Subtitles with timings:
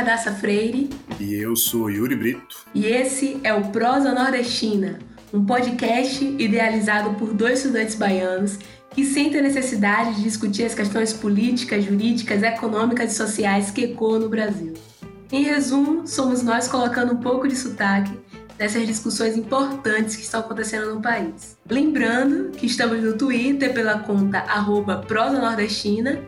[0.00, 0.88] Radassa Freire.
[1.20, 2.64] E eu sou Yuri Brito.
[2.74, 4.98] E esse é o Prosa Nordestina,
[5.30, 8.58] um podcast idealizado por dois estudantes baianos
[8.94, 14.20] que sentem a necessidade de discutir as questões políticas, jurídicas, econômicas e sociais que ecoam
[14.20, 14.72] no Brasil.
[15.30, 18.18] Em resumo, somos nós colocando um pouco de sotaque
[18.58, 21.58] nessas discussões importantes que estão acontecendo no país.
[21.68, 26.22] Lembrando que estamos no Twitter pela conta arroba Prosa Nordestina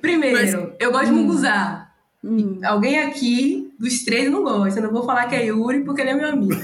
[0.00, 1.88] Primeiro, Mas, eu gosto de munguzá.
[2.24, 2.60] Hum.
[2.64, 4.80] Alguém aqui dos três não gosta.
[4.80, 6.60] Eu não vou falar que é Yuri, porque ele é meu amigo.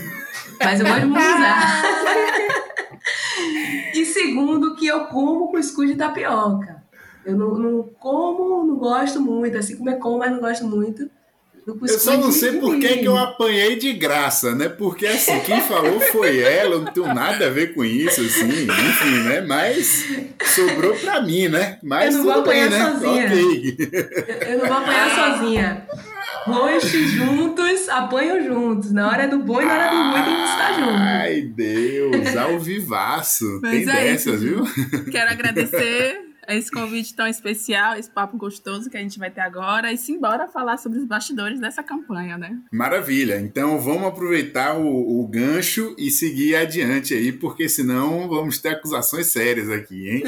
[0.63, 1.83] Mas eu gosto de munguzá.
[3.95, 6.85] e segundo, que eu como cuscuz de tapioca.
[7.25, 11.11] Eu não, não como, não gosto muito, assim como é como, mas não gosto muito.
[11.83, 14.71] Eu só não sei por que, que eu apanhei de graça, né?
[14.71, 18.63] Porque assim, quem falou foi ela, eu não tenho nada a ver com isso, assim,
[18.63, 19.43] enfim, né?
[19.43, 20.07] Mas
[20.55, 21.79] sobrou pra mim, né?
[21.83, 22.91] Mas eu não vou apanhar bem, né?
[22.91, 23.27] sozinha.
[23.27, 24.53] Okay.
[24.55, 25.87] Eu não vou apanhar sozinha.
[26.47, 28.91] Roxos juntos, apanham juntos.
[28.91, 30.95] Na hora do bom e na hora do ruim tem que estar junto.
[30.95, 33.61] Ai, Deus, ao vivaço.
[33.61, 34.65] Mas tem é dessas, viu?
[35.11, 39.93] Quero agradecer esse convite tão especial, esse papo gostoso que a gente vai ter agora
[39.93, 42.59] e simbora falar sobre os bastidores dessa campanha, né?
[42.73, 43.39] Maravilha.
[43.41, 49.27] Então vamos aproveitar o, o gancho e seguir adiante aí, porque senão vamos ter acusações
[49.27, 50.23] sérias aqui, hein?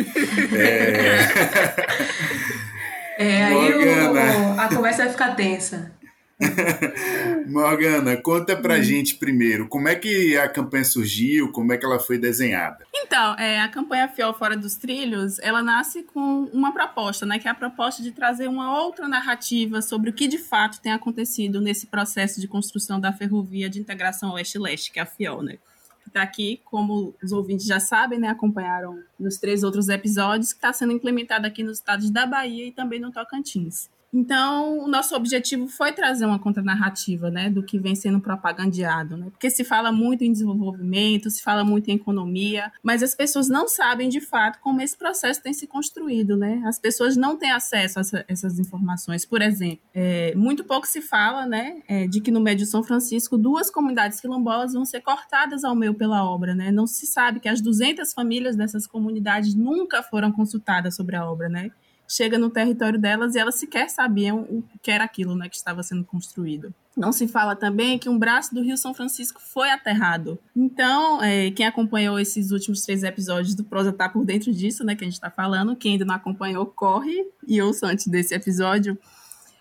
[3.18, 3.24] é...
[3.24, 5.98] é aí o, a conversa vai ficar tensa.
[7.46, 8.82] Morgana, conta pra hum.
[8.82, 12.86] gente primeiro, como é que a campanha surgiu, como é que ela foi desenhada?
[13.10, 17.48] Então, é, a campanha Fiol Fora dos Trilhos, ela nasce com uma proposta, né, que
[17.48, 21.60] é a proposta de trazer uma outra narrativa sobre o que de fato tem acontecido
[21.60, 25.58] nesse processo de construção da ferrovia de integração oeste-leste, que é a Fiol, né?
[26.04, 30.58] Que está aqui, como os ouvintes já sabem, né, acompanharam nos três outros episódios, que
[30.58, 33.90] está sendo implementada aqui nos estados da Bahia e também no Tocantins.
[34.12, 39.30] Então, o nosso objetivo foi trazer uma contranarrativa, né, do que vem sendo propagandeado, né?
[39.30, 43.68] Porque se fala muito em desenvolvimento, se fala muito em economia, mas as pessoas não
[43.68, 46.60] sabem de fato como esse processo tem se construído, né?
[46.66, 49.24] As pessoas não têm acesso a essa, essas informações.
[49.24, 53.38] Por exemplo, é, muito pouco se fala, né, é, de que no Médio São Francisco
[53.38, 56.72] duas comunidades quilombolas vão ser cortadas ao meio pela obra, né?
[56.72, 61.48] Não se sabe que as 200 famílias dessas comunidades nunca foram consultadas sobre a obra,
[61.48, 61.70] né?
[62.10, 65.80] Chega no território delas e elas sequer sabiam o que era aquilo né, que estava
[65.82, 66.74] sendo construído.
[66.96, 70.36] Não se fala também que um braço do Rio São Francisco foi aterrado.
[70.54, 74.96] Então, é, quem acompanhou esses últimos três episódios do Prosa tá por dentro disso, né,
[74.96, 75.76] que a gente está falando.
[75.76, 78.98] Quem ainda não acompanhou, corre e ouça antes desse episódio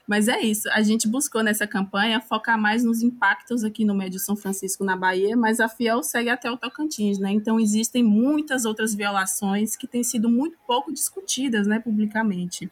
[0.09, 4.19] mas é isso, a gente buscou nessa campanha focar mais nos impactos aqui no Médio
[4.19, 7.31] São Francisco, na Bahia, mas a Fiel segue até o Tocantins, né?
[7.31, 12.71] Então existem muitas outras violações que têm sido muito pouco discutidas, né, publicamente.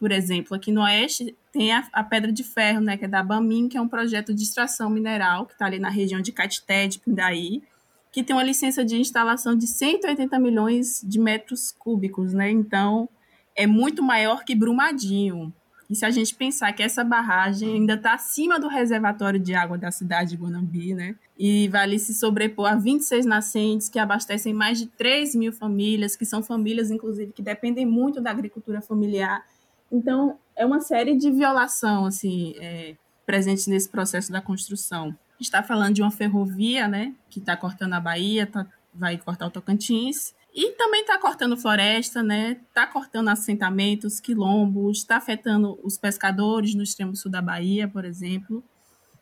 [0.00, 3.22] Por exemplo, aqui no Oeste tem a, a Pedra de Ferro, né, que é da
[3.22, 6.88] Bamin, que é um projeto de extração mineral que está ali na região de Catité,
[6.88, 7.62] de Pindaí,
[8.10, 12.50] que tem uma licença de instalação de 180 milhões de metros cúbicos, né?
[12.50, 13.06] Então,
[13.54, 15.52] é muito maior que Brumadinho.
[15.88, 19.76] E se a gente pensar que essa barragem ainda está acima do reservatório de água
[19.76, 21.14] da cidade de Guanambi, né?
[21.38, 26.24] E vale se sobrepor a 26 nascentes que abastecem mais de 3 mil famílias, que
[26.24, 29.44] são famílias, inclusive, que dependem muito da agricultura familiar.
[29.92, 32.96] Então, é uma série de violação, assim, é,
[33.26, 35.14] presente nesse processo da construção.
[35.40, 39.50] está falando de uma ferrovia, né, que está cortando a Bahia, tá, vai cortar o
[39.50, 42.60] Tocantins, e também está cortando floresta, né?
[42.68, 48.62] Está cortando assentamentos, quilombos, está afetando os pescadores no extremo sul da Bahia, por exemplo.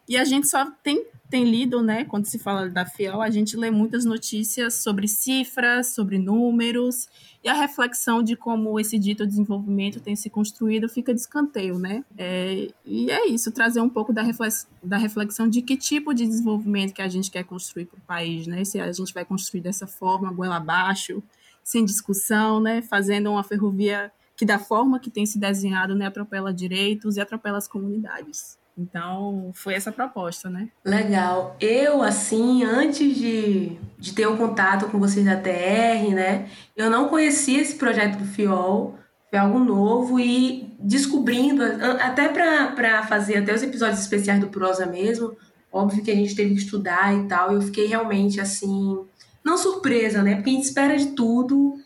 [0.08, 3.56] E a gente só tem, tem lido, né, quando se fala da FIEL, a gente
[3.56, 7.08] lê muitas notícias sobre cifras, sobre números,
[7.43, 12.04] e a reflexão de como esse dito desenvolvimento tem se construído fica de escanteio, né?
[12.19, 16.26] É, e é isso, trazer um pouco da, reflex, da reflexão de que tipo de
[16.26, 18.64] desenvolvimento que a gente quer construir para o país, né?
[18.64, 21.22] Se a gente vai construir dessa forma, goela abaixo,
[21.62, 22.82] sem discussão, né?
[22.82, 27.58] Fazendo uma ferrovia que da forma que tem se desenhado, né, atropela direitos e atropela
[27.58, 28.58] as comunidades.
[28.76, 30.69] Então, foi essa proposta, né?
[30.84, 31.56] Legal.
[31.60, 37.08] Eu, assim, antes de, de ter um contato com vocês da TR, né, eu não
[37.08, 38.98] conhecia esse projeto do FIOL,
[39.28, 41.62] foi algo novo e descobrindo,
[42.00, 45.36] até para fazer até os episódios especiais do Prosa mesmo,
[45.70, 48.98] óbvio que a gente teve que estudar e tal, eu fiquei realmente, assim,
[49.44, 51.76] não surpresa, né, porque a gente espera de tudo,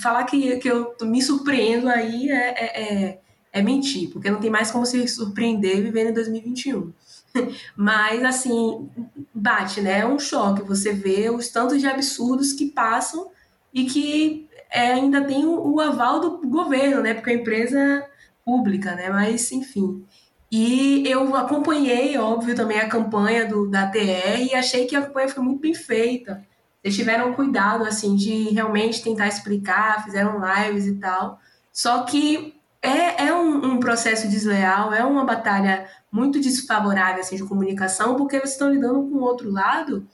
[0.00, 3.20] falar que, que eu me surpreendo aí é, é, é
[3.52, 6.92] é mentir, porque não tem mais como se surpreender vivendo em 2021.
[7.76, 8.88] Mas, assim,
[9.34, 10.00] bate, né?
[10.00, 13.30] É um choque você vê os tantos de absurdos que passam
[13.72, 17.14] e que é, ainda tem o, o, aval do governo, né?
[17.14, 18.10] Porque a empresa é
[18.44, 19.10] pública, né?
[19.10, 20.04] Mas, enfim.
[20.50, 25.28] E eu acompanhei, óbvio, também a campanha do, da TR e achei que a campanha
[25.28, 26.44] foi muito bem feita.
[26.82, 31.38] Eles tiveram cuidado, assim, de realmente tentar explicar, fizeram lives e tal.
[31.72, 37.44] Só que é, é um, um, processo desleal, é uma batalha muito desfavorável assim, de
[37.44, 40.06] comunicação, porque vocês estão lidando com o outro lado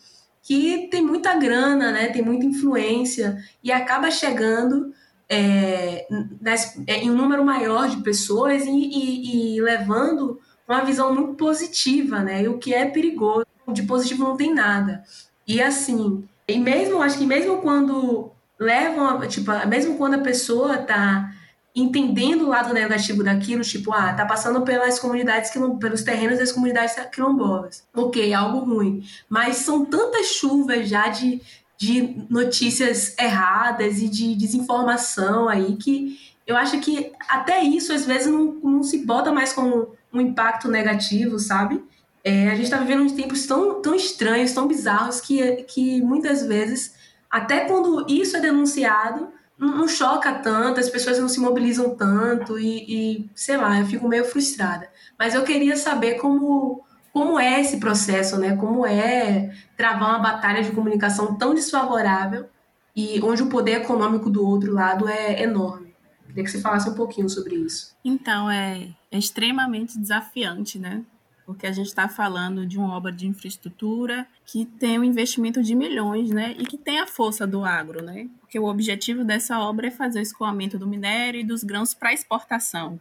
[0.43, 4.93] que tem muita grana, né, tem muita influência e acaba chegando
[5.29, 6.07] é,
[6.41, 11.35] nas, é, em um número maior de pessoas e, e, e, levando uma visão muito
[11.35, 15.03] positiva, né, e o que é perigoso, de positivo não tem nada.
[15.47, 21.33] E assim, e mesmo, acho que mesmo quando levam, tipo, mesmo quando a pessoa está
[21.77, 26.97] entendendo o lado negativo daquilo, tipo, ah, tá passando pelas comunidades, pelos terrenos das comunidades
[27.13, 27.87] quilombolas.
[27.95, 29.05] Ok, algo ruim.
[29.29, 31.43] Mas são tantas chuvas já de,
[31.77, 38.29] de notícias erradas e de desinformação aí que eu acho que até isso às vezes
[38.29, 41.85] não, não se bota mais como um impacto negativo, sabe?
[42.25, 46.45] É, a gente está vivendo uns tempos tão, tão estranhos, tão bizarros, que, que muitas
[46.47, 46.95] vezes,
[47.31, 49.29] até quando isso é denunciado,
[49.59, 54.09] não, choca tanto, as pessoas não se mobilizam tanto e, e, sei lá, eu fico
[54.09, 54.89] meio frustrada.
[55.19, 58.57] Mas eu queria saber como, como é esse processo, né?
[58.57, 62.47] Como é travar uma batalha de comunicação tão desfavorável
[62.95, 65.95] e onde o poder econômico do outro lado é enorme.
[66.27, 67.97] Queria que você falasse um pouquinho sobre isso.
[68.05, 71.03] Então, é, é extremamente desafiante, né?
[71.47, 75.77] porque a gente está falando de uma obra de infraestrutura que tem um investimento de
[75.77, 79.89] milhões, né, e que tem a força do agro, né, porque o objetivo dessa obra
[79.89, 83.01] é fazer o escoamento do minério e dos grãos para exportação.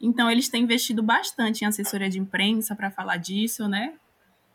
[0.00, 3.94] Então, eles têm investido bastante em assessoria de imprensa para falar disso, né,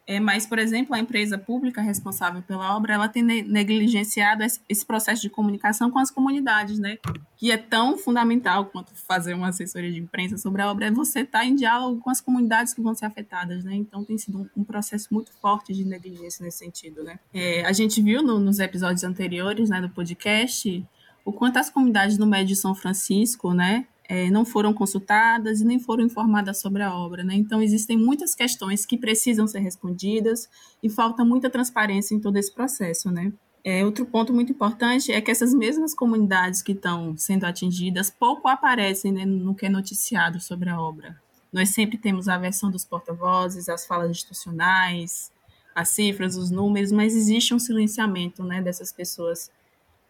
[0.08, 5.22] é, mas, por exemplo, a empresa pública responsável pela obra, ela tem negligenciado esse processo
[5.22, 6.98] de comunicação com as comunidades, né?
[7.38, 11.22] Que é tão fundamental quanto fazer uma assessoria de imprensa sobre a obra, é você
[11.22, 13.76] estar tá em diálogo com as comunidades que vão ser afetadas, né?
[13.76, 17.20] Então, tem sido um, um processo muito forte de negligência nesse sentido, né?
[17.34, 20.84] É, a gente viu no, nos episódios anteriores, né, do podcast,
[21.24, 25.80] o quanto as comunidades no Médio São Francisco, né, é, não foram consultadas e nem
[25.80, 27.24] foram informadas sobre a obra.
[27.24, 27.34] Né?
[27.36, 30.50] Então, existem muitas questões que precisam ser respondidas
[30.84, 33.10] e falta muita transparência em todo esse processo.
[33.10, 33.32] Né?
[33.64, 38.50] É, outro ponto muito importante é que essas mesmas comunidades que estão sendo atingidas pouco
[38.50, 41.16] aparecem né, no que é noticiado sobre a obra.
[41.50, 45.32] Nós sempre temos a versão dos porta-vozes, as falas institucionais,
[45.74, 49.50] as cifras, os números, mas existe um silenciamento né, dessas pessoas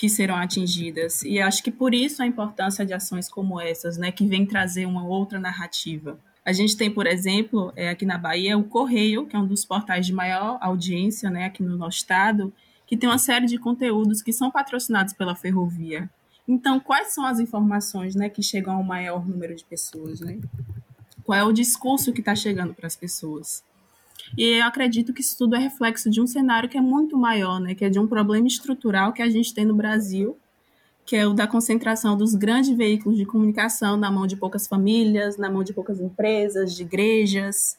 [0.01, 1.22] que serão atingidas.
[1.22, 4.88] E acho que por isso a importância de ações como essas, né, que vem trazer
[4.88, 6.17] uma outra narrativa.
[6.43, 9.63] A gente tem, por exemplo, é, aqui na Bahia, o Correio, que é um dos
[9.63, 12.51] portais de maior audiência né, aqui no nosso estado,
[12.88, 16.10] que tem uma série de conteúdos que são patrocinados pela ferrovia.
[16.48, 20.20] Então, quais são as informações né, que chegam ao maior número de pessoas?
[20.20, 20.39] Né?
[21.24, 23.63] Qual é o discurso que está chegando para as pessoas?
[24.38, 27.59] E eu acredito que isso tudo é reflexo de um cenário que é muito maior,
[27.59, 27.75] né?
[27.75, 30.38] que é de um problema estrutural que a gente tem no Brasil,
[31.05, 35.38] que é o da concentração dos grandes veículos de comunicação na mão de poucas famílias,
[35.38, 37.77] na mão de poucas empresas, de igrejas.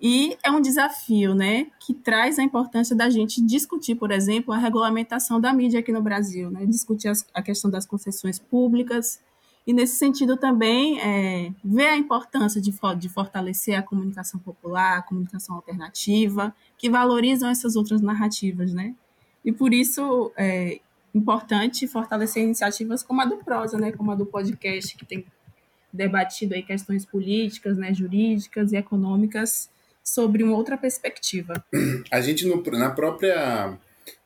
[0.00, 4.58] E é um desafio, né, que traz a importância da gente discutir, por exemplo, a
[4.58, 9.20] regulamentação da mídia aqui no Brasil, né, discutir as, a questão das concessões públicas
[9.66, 15.02] E, nesse sentido, também é, ver a importância de, de fortalecer a comunicação popular, a
[15.02, 18.94] comunicação alternativa, que valorizam essas outras narrativas, né?
[19.44, 20.80] E, por isso, é
[21.14, 23.92] importante fortalecer iniciativas como a do Prosa, né?
[23.92, 25.24] Como a do podcast, que tem
[25.92, 29.68] debatido aí questões políticas, né, jurídicas e econômicas
[30.02, 31.62] sobre uma outra perspectiva.
[32.10, 33.78] A gente, no, na própria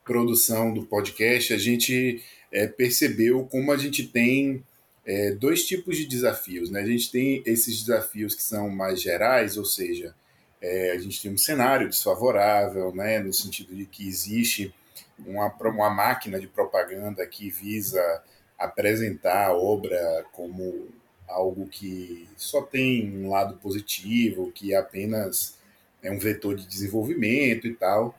[0.03, 4.63] produção do podcast, a gente é, percebeu como a gente tem
[5.07, 6.69] é, dois tipos de desafios.
[6.69, 6.81] Né?
[6.81, 10.13] A gente tem esses desafios que são mais gerais, ou seja,
[10.61, 14.73] é, a gente tem um cenário desfavorável, né, no sentido de que existe
[15.25, 18.01] uma, uma máquina de propaganda que visa
[18.59, 20.89] apresentar a obra como
[21.27, 25.57] algo que só tem um lado positivo, que apenas
[26.01, 28.17] é um vetor de desenvolvimento e tal.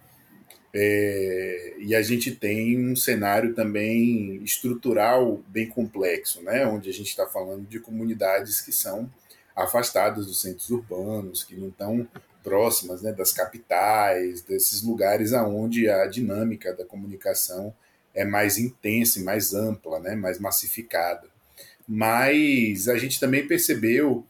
[0.80, 6.64] É, e a gente tem um cenário também estrutural bem complexo, né?
[6.68, 9.10] onde a gente está falando de comunidades que são
[9.56, 12.06] afastadas dos centros urbanos, que não estão
[12.44, 17.74] próximas né, das capitais, desses lugares aonde a dinâmica da comunicação
[18.14, 21.26] é mais intensa e mais ampla, né, mais massificada.
[21.88, 24.24] Mas a gente também percebeu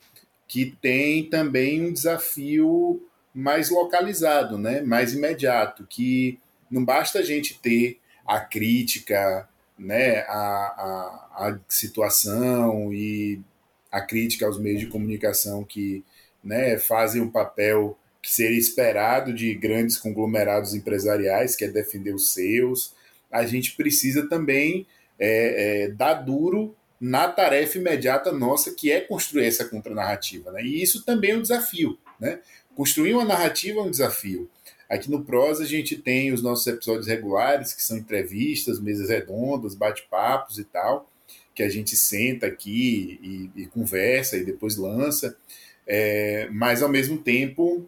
[0.46, 3.06] que tem também um desafio
[3.38, 4.80] mais localizado, né?
[4.80, 10.22] mais imediato, que não basta a gente ter a crítica, né?
[10.22, 13.40] a, a, a situação e
[13.92, 16.04] a crítica aos meios de comunicação que
[16.42, 22.32] né, fazem um papel que seria esperado de grandes conglomerados empresariais, que é defender os
[22.32, 22.92] seus.
[23.30, 24.84] A gente precisa também
[25.16, 30.50] é, é, dar duro na tarefa imediata nossa, que é construir essa contranarrativa.
[30.50, 30.64] Né?
[30.64, 31.96] E isso também é um desafio.
[32.18, 32.40] Né?
[32.78, 34.48] Construir uma narrativa é um desafio.
[34.88, 39.74] Aqui no Prosa a gente tem os nossos episódios regulares, que são entrevistas, mesas redondas,
[39.74, 41.10] bate-papos e tal,
[41.52, 45.36] que a gente senta aqui e, e conversa e depois lança.
[45.88, 47.84] É, mas ao mesmo tempo,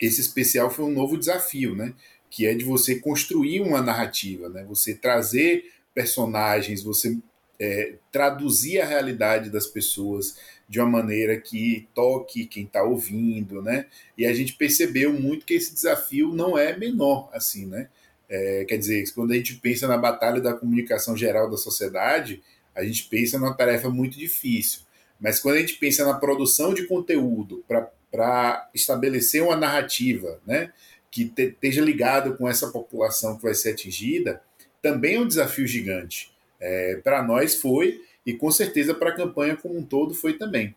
[0.00, 1.94] esse especial foi um novo desafio, né?
[2.28, 4.64] Que é de você construir uma narrativa, né?
[4.64, 7.16] Você trazer personagens, você
[7.56, 10.36] é, traduzir a realidade das pessoas
[10.68, 13.86] de uma maneira que toque quem está ouvindo, né?
[14.16, 17.88] E a gente percebeu muito que esse desafio não é menor, assim, né?
[18.28, 22.42] É, quer dizer, quando a gente pensa na batalha da comunicação geral da sociedade,
[22.74, 24.82] a gente pensa numa tarefa muito difícil.
[25.18, 30.70] Mas quando a gente pensa na produção de conteúdo para estabelecer uma narrativa, né,
[31.10, 34.42] que te, esteja ligado com essa população que vai ser atingida,
[34.82, 36.30] também é um desafio gigante.
[36.60, 40.74] É, para nós foi, e com certeza para a campanha como um todo foi também.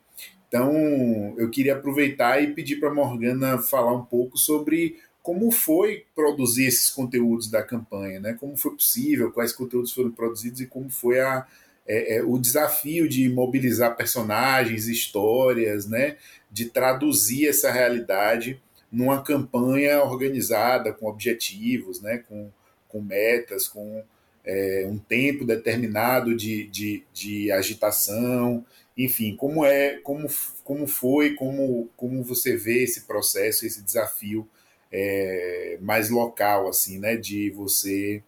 [0.47, 6.65] Então, eu queria aproveitar e pedir para Morgana falar um pouco sobre como foi produzir
[6.65, 8.37] esses conteúdos da campanha, né?
[8.39, 11.45] como foi possível, quais conteúdos foram produzidos e como foi a,
[11.87, 16.17] é, é, o desafio de mobilizar personagens, histórias, né?
[16.51, 22.17] de traduzir essa realidade numa campanha organizada, com objetivos, né?
[22.27, 22.51] com,
[22.89, 24.03] com metas, com
[24.45, 28.65] é, um tempo determinado de, de, de agitação,
[28.97, 30.27] enfim, como é, como,
[30.63, 34.47] como foi, como, como você vê esse processo, esse desafio
[34.91, 38.21] é, mais local, assim, né, de você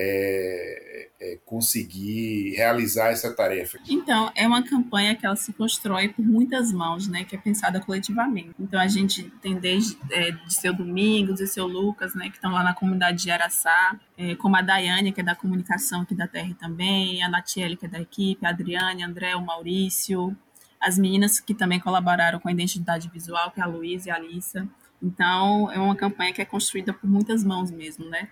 [0.00, 3.78] é, é, conseguir realizar essa tarefa?
[3.88, 7.80] Então, é uma campanha que ela se constrói por muitas mãos, né, que é pensada
[7.80, 8.50] coletivamente.
[8.60, 12.52] Então, a gente tem desde é, de seu Domingos e seu Lucas, né, que estão
[12.52, 16.28] lá na comunidade de Araçá, é, como a Daiane, que é da comunicação aqui da
[16.28, 20.36] Terra também, a Natiele, que é da equipe, a Adriane, André, o Maurício,
[20.80, 24.14] as meninas que também colaboraram com a identidade visual, que é a Luísa e a
[24.14, 24.68] Alissa.
[25.02, 28.28] Então, é uma campanha que é construída por muitas mãos mesmo, né?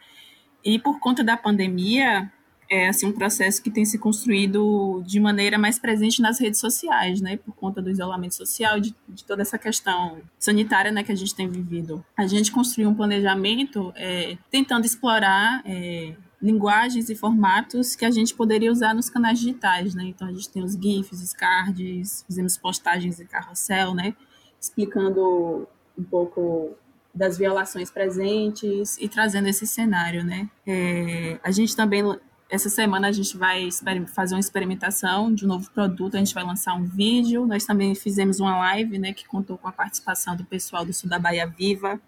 [0.66, 2.28] E por conta da pandemia,
[2.68, 7.20] é assim um processo que tem se construído de maneira mais presente nas redes sociais,
[7.20, 7.36] né?
[7.36, 11.36] Por conta do isolamento social, de, de toda essa questão sanitária, né, que a gente
[11.36, 12.04] tem vivido.
[12.16, 18.34] A gente construiu um planejamento é, tentando explorar é, linguagens e formatos que a gente
[18.34, 20.02] poderia usar nos canais digitais, né?
[20.06, 24.16] Então a gente tem os GIFs, os cards, fizemos postagens em carrossel, né?
[24.60, 26.76] Explicando um pouco
[27.16, 30.48] das violações presentes e trazendo esse cenário, né?
[30.66, 32.04] É, a gente também
[32.48, 33.70] essa semana a gente vai
[34.14, 37.44] fazer uma experimentação de um novo produto, a gente vai lançar um vídeo.
[37.44, 41.10] Nós também fizemos uma live, né, que contou com a participação do pessoal do Sul
[41.10, 42.00] da Bahia Viva,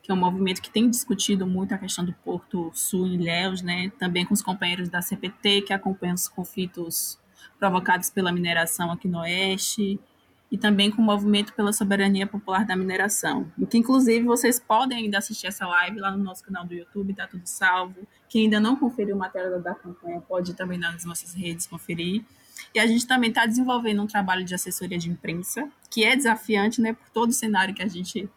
[0.00, 3.62] que é um movimento que tem discutido muito a questão do Porto Sul em Ilhéus,
[3.62, 7.18] né, também com os companheiros da CPT, que acompanham os conflitos
[7.58, 9.98] provocados pela mineração aqui no Oeste,
[10.54, 13.50] e também com o Movimento pela Soberania Popular da Mineração.
[13.68, 17.26] Que, inclusive, vocês podem ainda assistir essa live lá no nosso canal do YouTube, tá
[17.26, 18.06] tudo salvo.
[18.28, 22.24] Quem ainda não conferiu o material da campanha pode também nas nossas redes conferir.
[22.72, 26.80] E a gente também está desenvolvendo um trabalho de assessoria de imprensa, que é desafiante,
[26.80, 28.30] né, por todo o cenário que a gente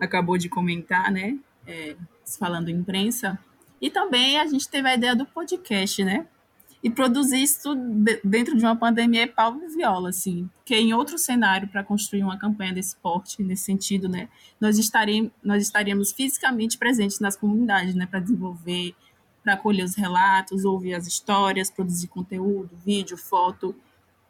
[0.00, 1.96] acabou de comentar, né, é,
[2.38, 3.38] falando imprensa.
[3.78, 6.26] E também a gente teve a ideia do podcast, né,
[6.82, 7.74] e produzir isso
[8.22, 10.48] dentro de uma pandemia é pau e viola, assim.
[10.58, 14.28] Porque em outro cenário, para construir uma campanha desse porte, nesse sentido, né,
[14.60, 18.94] nós estaríamos, nós estaríamos fisicamente presentes nas comunidades, né, para desenvolver,
[19.42, 23.74] para acolher os relatos, ouvir as histórias, produzir conteúdo, vídeo, foto.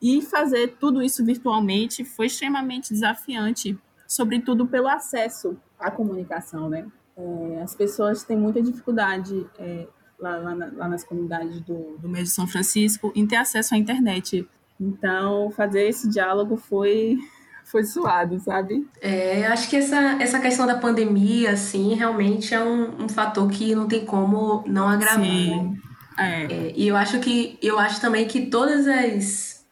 [0.00, 3.76] E fazer tudo isso virtualmente foi extremamente desafiante,
[4.06, 6.86] sobretudo pelo acesso à comunicação, né?
[7.16, 9.88] É, as pessoas têm muita dificuldade é,
[10.18, 13.74] lá, lá, na, lá nas comunidades do, do meio de São Francisco em ter acesso
[13.74, 14.46] à internet.
[14.80, 17.18] Então, fazer esse diálogo foi
[17.64, 18.88] foi suado, sabe?
[18.98, 23.46] É, eu acho que essa, essa questão da pandemia, assim, realmente é um, um fator
[23.50, 25.22] que não tem como não agravar.
[25.22, 25.50] Sim.
[25.50, 25.78] Né?
[26.18, 26.42] É.
[26.44, 29.64] É, e eu acho que eu acho também que todas as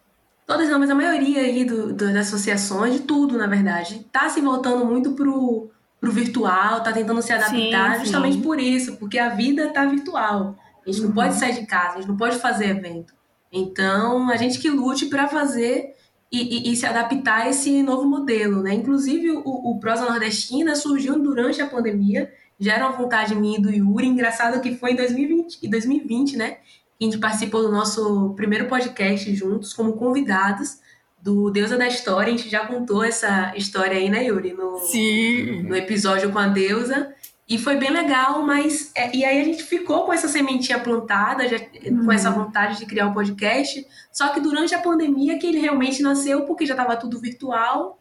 [0.46, 4.28] todas não, mas a maioria aí do, do, das associações, de tudo, na verdade, tá
[4.28, 8.42] se voltando muito pro pro virtual, tá tentando se adaptar sim, justamente sim.
[8.42, 10.56] por isso, porque a vida tá virtual.
[10.86, 13.14] A gente não pode sair de casa, a gente não pode fazer evento.
[13.52, 15.94] Então, a gente que lute para fazer
[16.30, 18.74] e, e, e, se adaptar a esse novo modelo, né?
[18.74, 23.62] Inclusive, o, o Prosa Nordestina surgiu durante a pandemia, já era uma vontade minha e
[23.62, 26.58] do Yuri, engraçado que foi em 2020, 2020 né?
[26.98, 30.78] Que a gente participou do nosso primeiro podcast juntos, como convidados,
[31.20, 32.32] do Deusa da História.
[32.32, 34.52] A gente já contou essa história aí, né, Yuri?
[34.52, 35.62] No, Sim.
[35.62, 37.14] No episódio com a Deusa.
[37.48, 38.90] E foi bem legal, mas.
[38.94, 42.04] É, e aí a gente ficou com essa sementinha plantada, já, uhum.
[42.04, 43.86] com essa vontade de criar o um podcast.
[44.12, 47.98] Só que durante a pandemia que ele realmente nasceu, porque já estava tudo virtual.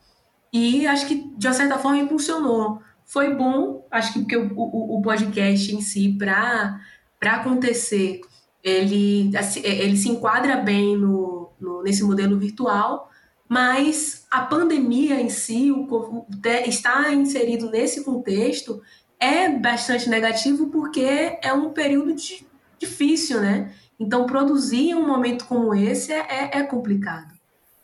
[0.52, 2.82] E acho que, de uma certa forma, impulsionou.
[3.06, 6.80] Foi bom, acho que porque o, o, o podcast em si, para
[7.22, 8.22] acontecer,
[8.64, 13.10] ele, assim, ele se enquadra bem no, no, nesse modelo virtual,
[13.48, 16.26] mas a pandemia em si, o,
[16.66, 18.82] está inserido nesse contexto,
[19.20, 22.46] é bastante negativo porque é um período de,
[22.80, 23.72] difícil, né?
[24.00, 27.34] Então, produzir um momento como esse é, é, é complicado.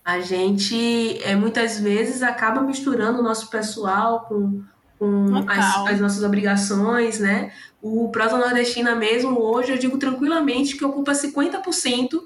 [0.03, 4.63] A gente é, muitas vezes acaba misturando o nosso pessoal com,
[4.97, 7.53] com as, as, nossas obrigações, né?
[7.81, 12.19] O Prosa Nordestina mesmo, hoje, eu digo tranquilamente que ocupa 50%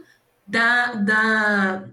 [0.48, 1.86] da, da,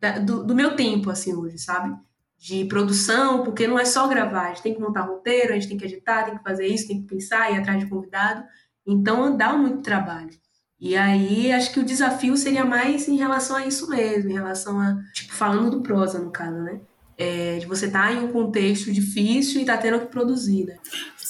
[0.00, 1.94] da do, do, meu tempo, assim, hoje, sabe?
[2.38, 5.68] De produção, porque não é só gravar, a gente tem que montar roteiro, a gente
[5.68, 8.44] tem que editar, tem que fazer isso, tem que pensar, ir atrás de convidado.
[8.86, 10.30] Então, dá muito trabalho.
[10.80, 14.80] E aí, acho que o desafio seria mais em relação a isso mesmo, em relação
[14.80, 16.80] a, tipo, falando do prosa, no caso, né?
[17.16, 20.76] É, de você estar tá em um contexto difícil e tá tendo que produzir, né?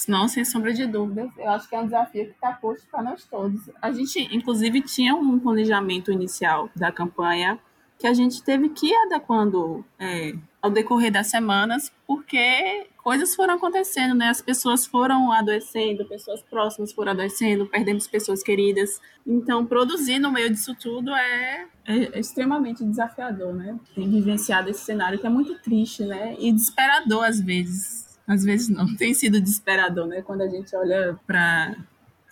[0.09, 1.29] Não, sem sombra de dúvidas.
[1.37, 3.69] Eu acho que é um desafio que está posto para nós todos.
[3.79, 7.59] A gente, inclusive, tinha um planejamento inicial da campanha
[7.99, 13.53] que a gente teve que ir adequando é, ao decorrer das semanas, porque coisas foram
[13.53, 14.29] acontecendo, né?
[14.29, 18.99] As pessoas foram adoecendo, pessoas próximas foram adoecendo, perdemos pessoas queridas.
[19.27, 23.77] Então, produzir no meio disso tudo é, é, é extremamente desafiador, né?
[23.93, 26.35] Tem vivenciado esse cenário que é muito triste, né?
[26.39, 30.21] E desesperador às vezes às vezes não, tem sido desesperador, né?
[30.21, 31.75] Quando a gente olha para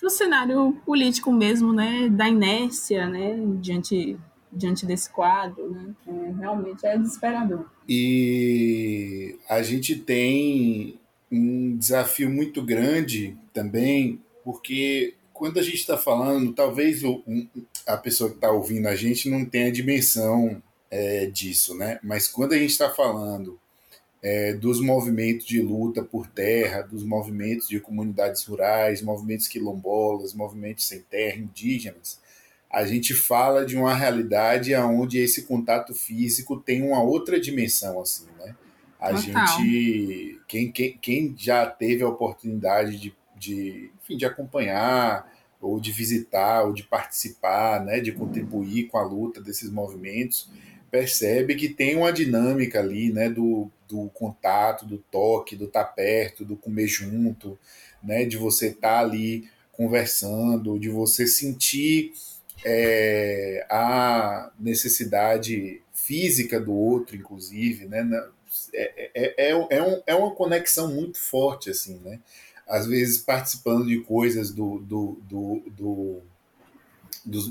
[0.04, 2.08] o cenário político mesmo, né?
[2.08, 3.36] Da inércia, né?
[3.60, 4.16] Diante,
[4.54, 5.96] diante desse quadro, né?
[6.08, 7.66] É, realmente é desesperador.
[7.90, 11.00] E a gente tem
[11.32, 17.02] um desafio muito grande também, porque quando a gente está falando, talvez
[17.88, 22.00] a pessoa que está ouvindo a gente não tenha a dimensão é, disso, né?
[22.04, 23.60] Mas quando a gente está falando
[24.22, 30.88] é, dos movimentos de luta por terra, dos movimentos de comunidades rurais, movimentos quilombolas, movimentos
[30.88, 32.20] sem terra, indígenas,
[32.70, 38.28] a gente fala de uma realidade onde esse contato físico tem uma outra dimensão, assim,
[38.38, 38.56] né?
[39.00, 39.22] A Total.
[39.22, 45.92] gente, quem, quem, quem já teve a oportunidade de, de, enfim, de acompanhar ou de
[45.92, 50.50] visitar ou de participar, né, de contribuir com a luta desses movimentos,
[50.98, 55.92] percebe que tem uma dinâmica ali, né, do, do contato, do toque, do estar tá
[55.92, 57.58] perto, do comer junto,
[58.04, 62.14] né, de você estar tá ali conversando, de você sentir
[62.66, 68.10] é, a necessidade física do outro, inclusive, né,
[68.74, 72.20] é, é, é, é, um, é uma conexão muito forte, assim, né,
[72.68, 76.22] às vezes participando de coisas do, do, do, do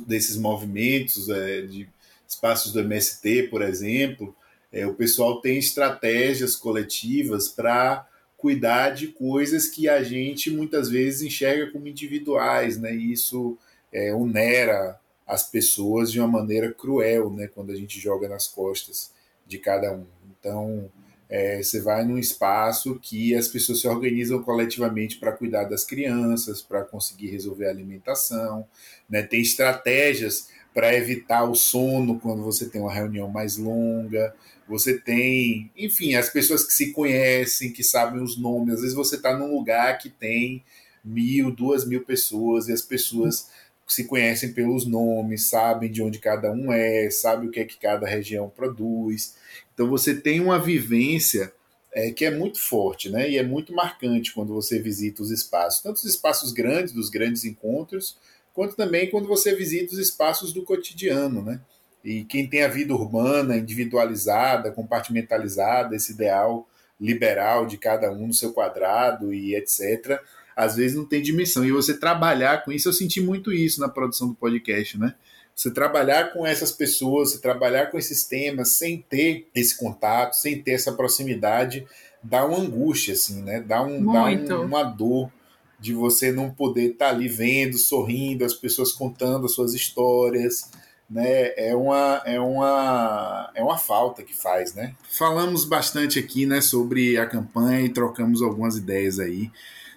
[0.04, 1.88] desses movimentos, é, de
[2.26, 4.34] espaços do MST, por exemplo,
[4.72, 11.22] é, o pessoal tem estratégias coletivas para cuidar de coisas que a gente muitas vezes
[11.22, 12.94] enxerga como individuais, né?
[12.94, 13.56] E isso
[13.92, 19.10] é, onera as pessoas de uma maneira cruel, né, quando a gente joga nas costas
[19.46, 20.06] de cada um.
[20.38, 20.88] Então,
[21.28, 26.62] é, você vai num espaço que as pessoas se organizam coletivamente para cuidar das crianças,
[26.62, 28.64] para conseguir resolver a alimentação,
[29.10, 29.22] né?
[29.22, 34.34] tem estratégias para evitar o sono quando você tem uma reunião mais longa.
[34.68, 38.74] Você tem, enfim, as pessoas que se conhecem, que sabem os nomes.
[38.74, 40.62] Às vezes você está num lugar que tem
[41.02, 43.48] mil, duas mil pessoas e as pessoas
[43.86, 47.78] se conhecem pelos nomes, sabem de onde cada um é, sabem o que é que
[47.78, 49.34] cada região produz.
[49.72, 51.54] Então você tem uma vivência
[51.90, 53.30] é, que é muito forte, né?
[53.30, 57.46] E é muito marcante quando você visita os espaços, tanto os espaços grandes, dos grandes
[57.46, 58.18] encontros,
[58.56, 61.60] quanto também quando você visita os espaços do cotidiano, né?
[62.02, 66.66] E quem tem a vida urbana, individualizada, compartimentalizada, esse ideal
[66.98, 70.18] liberal de cada um no seu quadrado e etc.,
[70.56, 71.66] às vezes não tem dimensão.
[71.66, 75.14] E você trabalhar com isso, eu senti muito isso na produção do podcast, né?
[75.54, 80.62] Você trabalhar com essas pessoas, você trabalhar com esses temas sem ter esse contato, sem
[80.62, 81.86] ter essa proximidade,
[82.22, 83.60] dá uma angústia, assim, né?
[83.60, 85.30] Dá, um, dá um, uma dor
[85.78, 90.70] de você não poder estar tá ali vendo, sorrindo, as pessoas contando as suas histórias,
[91.08, 91.52] né?
[91.56, 94.94] É uma, é uma, é uma falta que faz, né?
[95.10, 99.50] Falamos bastante aqui, né, sobre a campanha e trocamos algumas ideias aí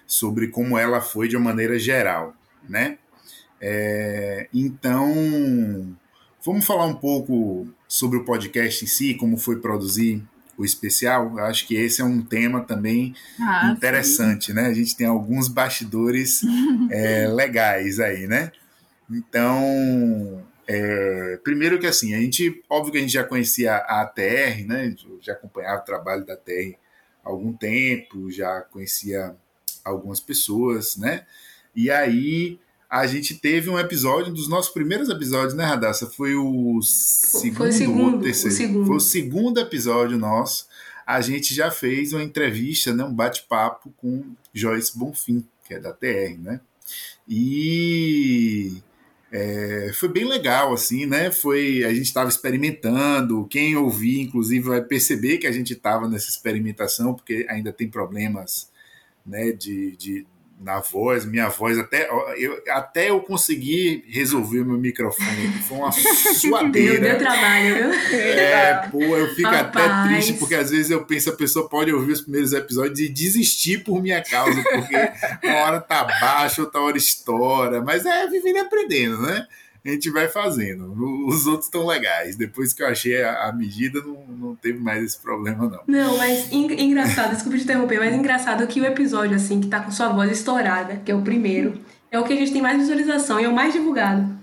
[0.06, 2.34] sobre como ela foi de uma maneira geral,
[2.68, 2.98] né?
[3.60, 5.96] É, então,
[6.44, 10.20] vamos falar um pouco sobre o podcast em si, como foi produzir
[10.60, 11.38] o especial.
[11.38, 14.52] Eu acho que esse é um tema também ah, interessante, sim.
[14.52, 14.66] né?
[14.66, 16.42] A gente tem alguns bastidores
[16.92, 18.52] é, legais aí, né?
[19.10, 24.66] Então, é, primeiro que assim, a gente, óbvio que a gente já conhecia a ATR,
[24.66, 24.94] né?
[25.22, 26.76] Já acompanhava o trabalho da ATR
[27.24, 29.34] há algum tempo, já conhecia
[29.82, 31.24] algumas pessoas, né?
[31.74, 36.06] E aí a gente teve um episódio, um dos nossos primeiros episódios, né, Radassa?
[36.06, 38.52] Foi o segundo, Foi o segundo terceiro?
[38.52, 38.86] O segundo.
[38.86, 40.66] Foi o segundo episódio nosso.
[41.06, 45.92] A gente já fez uma entrevista, né, um bate-papo com Joyce Bonfim, que é da
[45.92, 46.60] TR, né?
[47.28, 48.82] E
[49.30, 51.30] é, foi bem legal, assim, né?
[51.30, 53.46] Foi, a gente estava experimentando.
[53.46, 58.68] Quem ouvir, inclusive, vai perceber que a gente estava nessa experimentação, porque ainda tem problemas
[59.24, 60.26] né, de, de,
[60.60, 65.90] na voz, minha voz, até eu, até eu conseguir resolver o meu microfone, foi uma
[65.90, 67.00] suadeira.
[67.00, 67.94] Deu, deu trabalho, viu?
[68.14, 69.86] É, pô, eu fico Rapaz.
[69.86, 73.08] até triste, porque às vezes eu penso, a pessoa pode ouvir os primeiros episódios e
[73.08, 74.96] desistir por minha causa, porque
[75.42, 79.46] uma hora tá baixo, outra hora estoura, mas é vivendo e aprendendo, né?
[79.84, 80.92] A gente vai fazendo.
[81.26, 82.36] Os outros estão legais.
[82.36, 85.82] Depois que eu achei a, a, medida, não, não teve mais esse problema, não.
[85.86, 89.90] Não, mas engraçado, desculpa te interromper, mas engraçado que o episódio, assim, que tá com
[89.90, 93.40] sua voz estourada, que é o primeiro, é o que a gente tem mais visualização
[93.40, 94.38] e é o mais divulgado.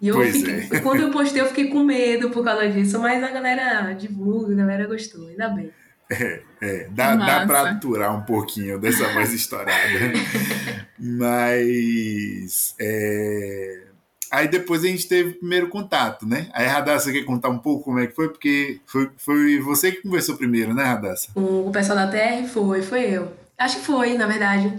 [0.00, 0.80] E eu pois fiquei, é.
[0.80, 4.56] quando eu postei, eu fiquei com medo por causa disso, mas a galera divulga, a
[4.56, 5.70] galera gostou, ainda bem.
[6.12, 10.12] É, é dá, dá pra aturar um pouquinho dessa voz estourada.
[10.98, 12.74] mas.
[12.80, 13.89] É
[14.30, 16.48] Aí depois a gente teve o primeiro contato, né?
[16.52, 18.28] Aí, Radassa, quer contar um pouco como é que foi?
[18.28, 21.28] Porque foi, foi você que conversou primeiro, né, Radassa?
[21.34, 23.32] O, o pessoal da TR foi, foi eu.
[23.58, 24.72] Acho que foi, na verdade,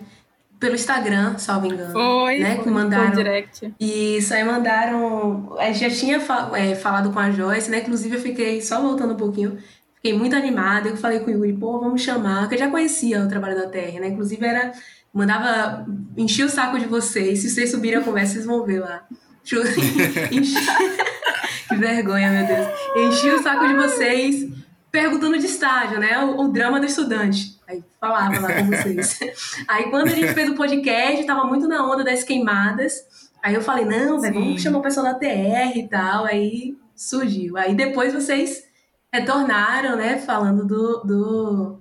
[0.61, 1.91] pelo Instagram, salvo engano.
[1.91, 2.55] Foi, né?
[2.55, 3.07] Foi, que mandaram.
[3.07, 3.73] Foi direct.
[3.79, 5.55] Isso, aí mandaram.
[5.57, 6.21] A gente já tinha
[6.55, 7.79] é, falado com a Joyce, né?
[7.79, 9.57] Inclusive eu fiquei, só voltando um pouquinho,
[9.95, 10.87] fiquei muito animada.
[10.87, 13.67] Eu falei com o Yuri, pô, vamos chamar, porque eu já conhecia o trabalho da
[13.67, 14.07] TR, né?
[14.07, 14.71] Inclusive era.
[15.11, 15.85] Mandava.
[16.15, 17.39] Enchia o saco de vocês.
[17.39, 19.03] Se vocês subirem a conversa, vocês vão ver lá.
[21.69, 22.67] que vergonha, meu Deus.
[22.95, 24.49] Enchi o saco de vocês
[24.91, 26.23] perguntando de estágio, né?
[26.23, 27.59] O, o, drama do estudante.
[27.67, 29.19] Aí falava lá com vocês.
[29.67, 33.05] Aí quando a gente fez o podcast, tava muito na onda das queimadas.
[33.41, 36.25] Aí eu falei, não, velho, vamos chamar o pessoal da TR e tal.
[36.25, 37.57] Aí surgiu.
[37.57, 38.63] Aí depois vocês
[39.11, 40.17] retornaram, né?
[40.17, 41.79] Falando do, do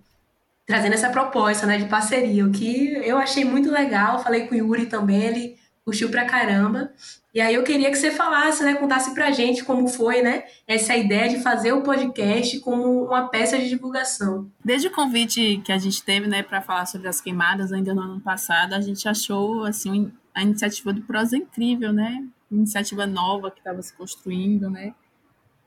[0.67, 4.23] trazendo essa proposta, né, de parceria, o que eu achei muito legal.
[4.23, 6.93] Falei com o Yuri também, ele curtiu pra caramba.
[7.33, 10.97] E aí eu queria que você falasse, né, contasse pra gente como foi, né, essa
[10.97, 14.51] ideia de fazer o podcast como uma peça de divulgação.
[14.65, 18.03] Desde o convite que a gente teve, né, para falar sobre as queimadas ainda no
[18.03, 22.27] ano passado, a gente achou assim a iniciativa do Prosa incrível, né?
[22.51, 24.95] Iniciativa nova que estava se construindo, né?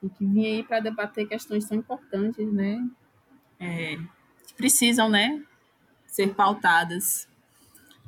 [0.02, 2.86] E que vinha aí para debater questões tão importantes, né?
[3.60, 3.97] É,
[4.47, 5.41] que precisam, né,
[6.06, 7.28] ser pautadas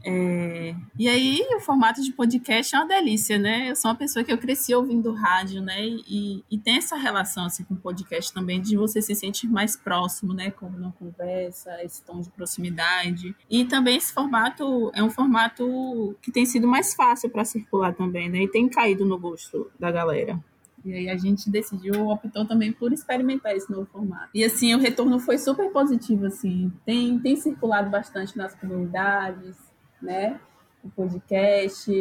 [0.07, 3.71] É, e aí, o formato de podcast é uma delícia, né?
[3.71, 5.83] Eu sou uma pessoa que eu cresci ouvindo rádio, né?
[5.83, 10.31] E, e tem essa relação assim, com podcast também, de você se sentir mais próximo,
[10.31, 10.51] né?
[10.51, 13.35] Como uma conversa, esse tom de proximidade.
[13.49, 18.29] E também esse formato é um formato que tem sido mais fácil para circular também,
[18.29, 18.43] né?
[18.43, 20.39] E tem caído no gosto da galera.
[20.85, 24.29] E aí a gente decidiu, optou também por experimentar esse novo formato.
[24.35, 26.71] E assim, o retorno foi super positivo, assim.
[26.85, 29.64] Tem, tem circulado bastante nas comunidades,
[30.05, 30.39] né?
[30.83, 31.91] O podcast.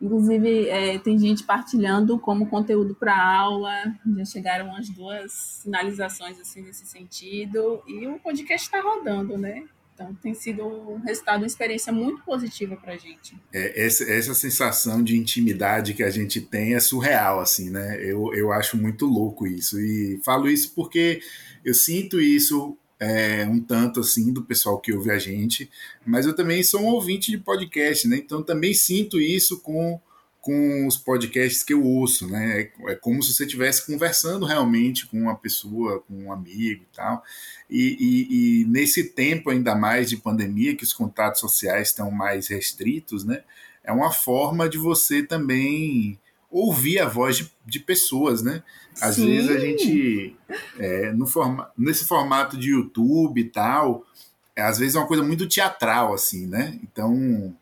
[0.00, 3.72] Inclusive, é, tem gente partilhando como conteúdo para aula.
[4.16, 7.82] Já chegaram umas duas sinalizações assim nesse sentido.
[7.86, 9.64] E o podcast está rodando, né?
[9.94, 13.36] Então tem sido um resultado, uma experiência muito positiva para a gente.
[13.52, 17.96] É, essa, essa sensação de intimidade que a gente tem é surreal, assim, né?
[18.04, 19.80] Eu, eu acho muito louco isso.
[19.80, 21.20] E falo isso porque
[21.64, 25.70] eu sinto isso é, um tanto assim do pessoal que ouve a gente,
[26.06, 28.16] mas eu também sou um ouvinte de podcast, né?
[28.16, 30.00] Então também sinto isso com,
[30.40, 32.70] com os podcasts que eu ouço, né?
[32.86, 37.22] É, como se você estivesse conversando realmente com uma pessoa, com um amigo e tal.
[37.68, 42.48] E, e, e, nesse tempo ainda mais de pandemia, que os contatos sociais estão mais
[42.48, 43.42] restritos, né?
[43.82, 46.18] É uma forma de você também
[46.54, 48.62] ouvir a voz de, de pessoas, né?
[49.00, 49.26] Às Sim.
[49.26, 50.36] vezes a gente,
[50.78, 54.06] é, no forma, nesse formato de YouTube e tal,
[54.54, 56.78] é, às vezes é uma coisa muito teatral, assim, né?
[56.80, 57.52] Então,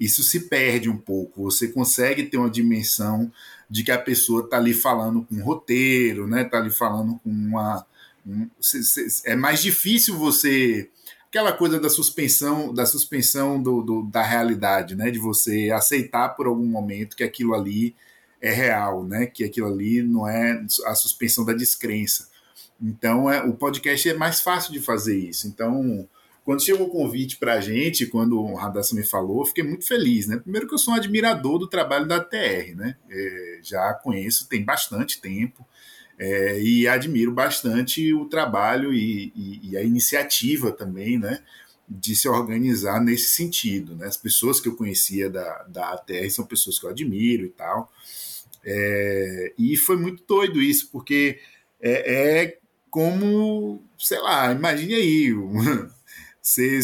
[0.00, 1.44] isso se perde um pouco.
[1.44, 3.30] Você consegue ter uma dimensão
[3.68, 6.40] de que a pessoa está ali falando com um roteiro, né?
[6.42, 7.84] Está ali falando com uma...
[8.26, 8.48] Um,
[9.26, 10.88] é mais difícil você
[11.28, 15.10] aquela coisa da suspensão da suspensão do, do, da realidade, né?
[15.10, 17.94] De você aceitar por algum momento que aquilo ali
[18.40, 19.26] é real, né?
[19.26, 22.28] Que aquilo ali não é a suspensão da descrença.
[22.80, 25.46] Então, é, o podcast é mais fácil de fazer isso.
[25.46, 26.08] Então,
[26.44, 30.26] quando chegou o convite para a gente, quando o Radassa me falou, fiquei muito feliz,
[30.26, 30.38] né?
[30.38, 32.96] Primeiro que eu sou um admirador do trabalho da TR, né?
[33.10, 35.66] É, já conheço tem bastante tempo
[36.18, 41.42] é, e admiro bastante o trabalho e, e, e, a iniciativa também, né?
[41.88, 44.06] De se organizar nesse sentido, né?
[44.06, 47.92] As pessoas que eu conhecia da, da ATR são pessoas que eu admiro e tal.
[48.64, 51.38] É, e foi muito doido isso, porque
[51.80, 52.58] é, é
[52.90, 55.34] como, sei lá, imagine aí,
[56.42, 56.80] ser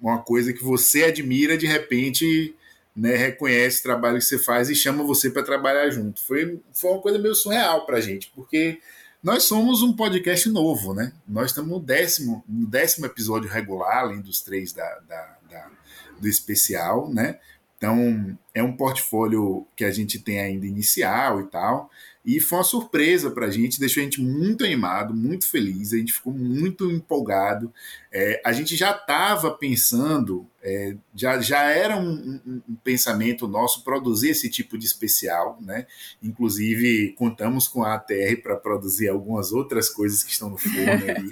[0.00, 2.54] uma coisa que você admira, de repente
[2.94, 6.20] né, reconhece o trabalho que você faz e chama você para trabalhar junto.
[6.20, 8.80] Foi, foi uma coisa meio surreal para a gente, porque
[9.22, 11.12] nós somos um podcast novo, né?
[11.26, 15.70] Nós estamos no décimo, no décimo episódio regular, além dos três da, da, da
[16.20, 17.38] do especial, né?
[17.84, 21.90] Então, é um portfólio que a gente tem ainda inicial e tal.
[22.24, 25.98] E foi uma surpresa para a gente, deixou a gente muito animado, muito feliz, a
[25.98, 27.70] gente ficou muito empolgado.
[28.16, 33.82] É, a gente já estava pensando, é, já, já era um, um, um, pensamento nosso
[33.82, 35.84] produzir esse tipo de especial, né?
[36.22, 40.76] Inclusive, contamos com a ATR para produzir algumas outras coisas que estão no forno
[41.10, 41.28] ali.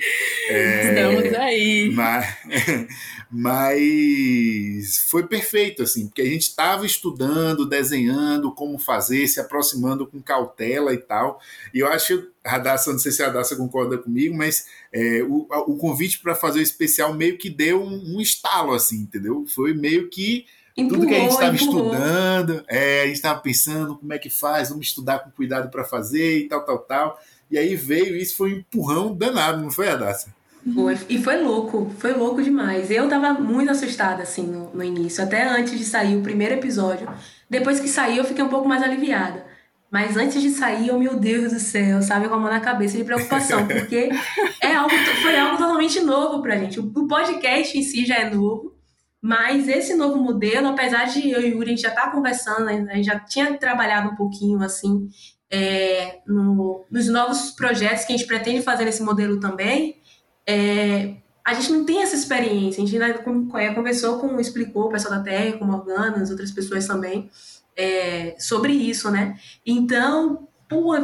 [0.48, 1.90] É, Estamos aí.
[1.94, 2.36] Mas,
[3.30, 10.20] mas foi perfeito, assim, porque a gente estava estudando, desenhando como fazer, se aproximando com
[10.20, 11.40] cautela e tal.
[11.72, 15.76] E eu acho, Radassa, não sei se a Radassa concorda comigo, mas é, o, o
[15.76, 19.44] convite para fazer o especial meio que deu um, um estalo, assim, entendeu?
[19.46, 23.96] Foi meio que Empurrou, tudo que a gente estava estudando, é, a gente estava pensando
[23.96, 27.20] como é que faz, vamos estudar com cuidado para fazer e tal, tal, tal.
[27.50, 30.34] E aí veio isso, foi um empurrão danado, não foi, Adassa?
[30.74, 32.90] Foi, e foi louco, foi louco demais.
[32.90, 37.06] Eu tava muito assustada, assim, no, no início, até antes de sair o primeiro episódio.
[37.50, 39.44] Depois que saiu, eu fiquei um pouco mais aliviada.
[39.92, 42.96] Mas antes de sair, eu, meu Deus do céu, sabe, com a mão na cabeça
[42.96, 44.08] de preocupação, porque
[44.58, 46.80] é algo, foi algo totalmente novo pra gente.
[46.80, 48.74] O podcast em si já é novo,
[49.20, 52.64] mas esse novo modelo, apesar de eu e o Yuri, a gente já tá conversando,
[52.64, 55.10] né, a gente já tinha trabalhado um pouquinho, assim,
[55.50, 59.98] é, no, nos novos projetos que a gente pretende fazer nesse modelo também,
[60.46, 62.82] é, a gente não tem essa experiência.
[62.82, 63.20] A gente ainda
[63.58, 67.28] é, conversou com, explicou o pessoal da Terra, com Morgana, as outras pessoas também,
[67.76, 69.38] é, sobre isso, né?
[69.66, 70.48] Então,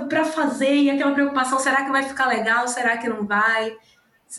[0.08, 2.66] para fazer, e aquela preocupação, será que vai ficar legal?
[2.68, 3.76] Será que não vai?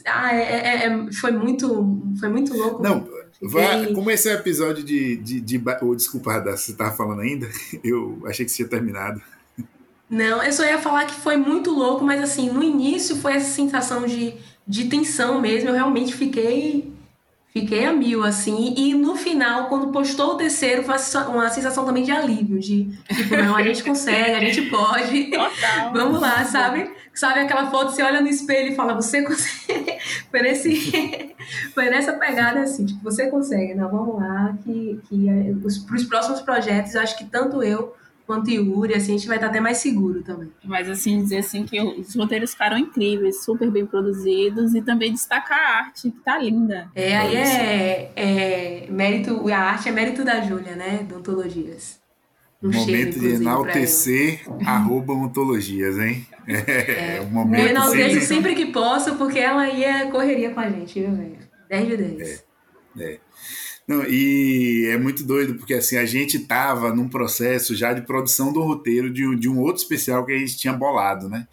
[0.06, 2.82] Ah, é, é, é foi muito foi muito louco.
[2.82, 3.08] Não,
[3.42, 5.18] vai, como esse é o episódio de.
[5.18, 7.48] de, de, de oh, desculpa, Radar, você estava falando ainda?
[7.84, 9.22] Eu achei que você tinha terminado.
[10.10, 13.52] Não, eu só ia falar que foi muito louco, mas assim, no início foi essa
[13.52, 14.36] sensação de
[14.70, 15.70] de tensão mesmo.
[15.70, 16.88] Eu realmente fiquei,
[17.54, 18.74] fiquei a mil, assim.
[18.78, 20.96] E no final, quando postou o terceiro, foi
[21.28, 22.60] uma sensação também de alívio.
[22.60, 25.26] De, tipo, não, a gente consegue, a gente pode.
[25.26, 25.92] Total.
[25.94, 26.92] Vamos lá, sabe?
[27.14, 29.98] Sabe aquela foto, você olha no espelho e fala, você consegue.
[30.32, 31.36] foi, nesse,
[31.74, 33.74] foi nessa pegada, assim, tipo, você consegue.
[33.74, 37.94] Não, vamos lá, que, que é, os, pros próximos projetos, eu acho que tanto eu
[38.30, 40.52] quanto Yuri, assim, a gente vai estar até mais seguro também.
[40.63, 45.58] Mas assim, dizer assim que os roteiros ficaram incríveis, super bem produzidos e também destacar
[45.58, 46.92] a arte, que tá linda.
[46.94, 52.00] É, aí é, é mérito, a arte é mérito da Júlia, né, do Ontologias.
[52.62, 56.28] Um momento cheiro, de enaltecer arroba ontologias, hein?
[56.48, 57.63] É, é um momento.
[57.63, 58.26] Eu enalteço sempre...
[58.28, 61.38] sempre que posso, porque ela ia correria com a gente, viu, velho?
[61.68, 62.46] 10 de 10.
[63.00, 63.20] É, é.
[63.89, 68.54] Não, e é muito doido, porque assim, a gente estava num processo já de produção
[68.54, 71.47] do roteiro de, de um outro especial que a gente tinha bolado, né?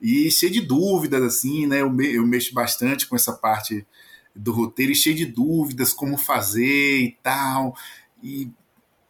[0.00, 1.82] E cheio de dúvidas, assim, né?
[1.82, 3.86] Eu, me, eu mexo bastante com essa parte
[4.34, 7.76] do roteiro e cheio de dúvidas, como fazer e tal.
[8.22, 8.50] E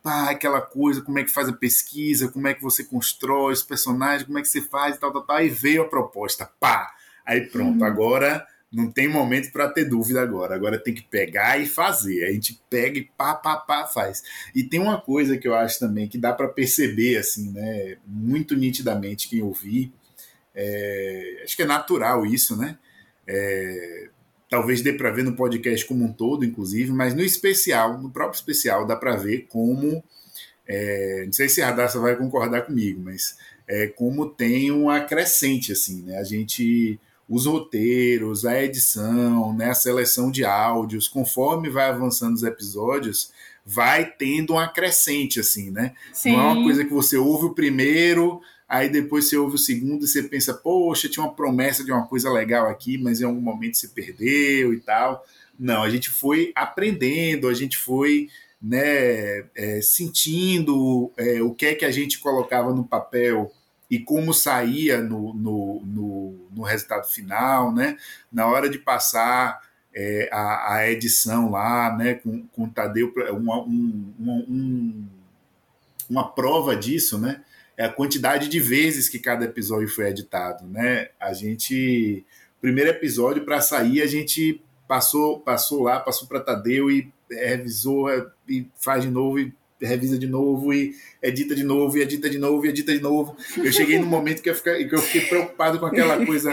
[0.03, 3.63] pá, aquela coisa, como é que faz a pesquisa, como é que você constrói os
[3.63, 5.41] personagens, como é que você faz e tal, tal, tal.
[5.41, 6.91] E veio a proposta, pá!
[7.25, 7.87] Aí pronto, uhum.
[7.87, 10.55] agora não tem momento para ter dúvida agora.
[10.55, 12.25] Agora tem que pegar e fazer.
[12.25, 14.23] A gente pega e pá, pá, pá, faz.
[14.55, 17.99] E tem uma coisa que eu acho também que dá para perceber, assim, né?
[18.07, 19.93] Muito nitidamente quem ouvir.
[20.55, 22.79] É, acho que é natural isso, né?
[23.27, 24.09] É,
[24.49, 28.37] talvez dê para ver no podcast como um todo, inclusive, mas no especial, no próprio
[28.39, 30.03] especial, dá para ver como.
[30.67, 33.37] É, não sei se a Radassa vai concordar comigo, mas
[33.69, 36.19] é, como tem uma crescente, assim, né?
[36.19, 36.99] A gente
[37.33, 43.33] os roteiros, a edição, né, a seleção de áudios, conforme vai avançando os episódios,
[43.65, 45.95] vai tendo uma crescente, assim, né?
[46.13, 46.33] Sim.
[46.33, 50.05] Não é uma coisa que você ouve o primeiro, aí depois você ouve o segundo
[50.05, 53.41] e você pensa, poxa, tinha uma promessa de uma coisa legal aqui, mas em algum
[53.41, 55.25] momento se perdeu e tal.
[55.59, 58.29] Não, a gente foi aprendendo, a gente foi
[58.61, 63.51] né, é, sentindo é, o que é que a gente colocava no papel
[63.93, 67.99] e como saía no, no, no, no resultado final, né?
[68.33, 69.61] Na hora de passar
[69.95, 75.07] é, a, a, edição lá, né, com, com o Tadeu, uma, um, um,
[76.09, 77.43] uma prova disso, né,
[77.77, 82.25] é a quantidade de vezes que cada episódio foi editado, né, a gente,
[82.63, 88.09] primeiro episódio para sair, a gente passou, passou lá, passou para Tadeu e revisou
[88.49, 89.53] e faz de novo e
[89.87, 93.37] revisa de novo e edita de novo, e edita de novo, e edita de novo.
[93.57, 96.53] Eu cheguei no momento que eu fiquei, que eu fiquei preocupado com aquela coisa.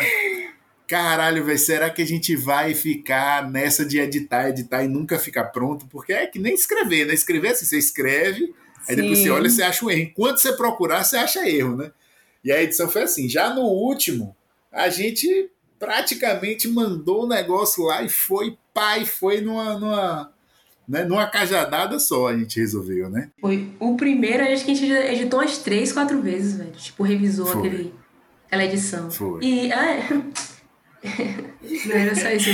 [0.88, 5.46] Caralho, velho, será que a gente vai ficar nessa de editar, editar e nunca ficar
[5.46, 5.86] pronto?
[5.86, 7.14] Porque é que nem escrever, né?
[7.14, 8.56] Escrever assim, você escreve,
[8.88, 9.02] aí Sim.
[9.02, 10.02] depois você olha e você acha um erro.
[10.02, 11.92] Enquanto você procurar, você acha erro, né?
[12.44, 13.30] E a edição foi assim.
[13.30, 14.36] Já no último,
[14.72, 20.34] a gente praticamente mandou o negócio lá e foi pai, foi numa, numa
[20.90, 21.06] né?
[21.06, 23.30] Numa cajadada só a gente resolveu, né?
[23.40, 26.72] Foi o primeiro, acho que a gente editou umas três, quatro vezes, velho.
[26.72, 27.60] Tipo, revisou Foi.
[27.60, 27.94] aquele,
[28.48, 29.12] aquela edição.
[29.12, 29.44] Foi.
[29.44, 29.72] E.
[29.72, 30.10] Ah,
[31.86, 32.50] não era só isso.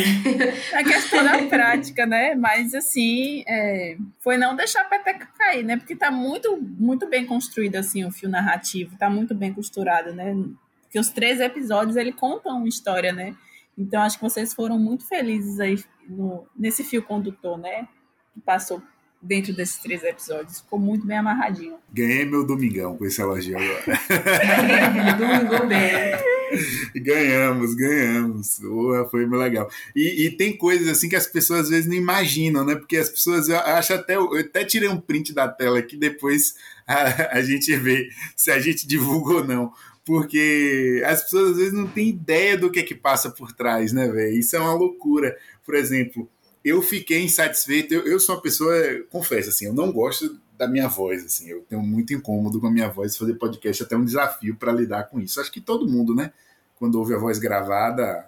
[0.73, 2.35] A questão da prática, né?
[2.35, 5.77] Mas assim, é, foi não deixar a peteca cair, né?
[5.77, 10.35] Porque tá muito, muito bem construído assim o fio narrativo, tá muito bem costurado, né?
[10.81, 13.33] Porque os três episódios ele contam uma história, né?
[13.77, 17.87] Então acho que vocês foram muito felizes aí no, nesse fio condutor, né?
[18.35, 18.83] Que passou
[19.21, 20.59] dentro desses três episódios.
[20.59, 21.77] Ficou muito bem amarradinho.
[21.91, 25.17] Ganhei meu domingão com esse elogio agora.
[25.17, 27.03] Domingo bem.
[27.03, 28.59] Ganhamos, ganhamos.
[28.59, 29.67] Ué, foi muito legal.
[29.95, 32.75] E, e, tem coisas assim que as pessoas às vezes não imaginam, né?
[32.75, 36.55] Porque as pessoas, eu acho até, eu até tirei um print da tela que depois
[36.85, 39.73] a, a gente vê se a gente divulga ou não
[40.05, 43.91] porque as pessoas às vezes não têm ideia do que é que passa por trás,
[43.91, 44.37] né, velho?
[44.37, 45.35] Isso é uma loucura.
[45.65, 46.29] Por exemplo,
[46.65, 47.93] eu fiquei insatisfeito.
[47.93, 48.73] Eu, eu sou uma pessoa,
[49.11, 52.71] confesso, assim, eu não gosto da minha voz, assim, eu tenho muito incômodo com a
[52.71, 53.15] minha voz.
[53.15, 55.39] Fazer podcast é até um desafio para lidar com isso.
[55.39, 56.33] Acho que todo mundo, né,
[56.75, 58.27] quando ouve a voz gravada,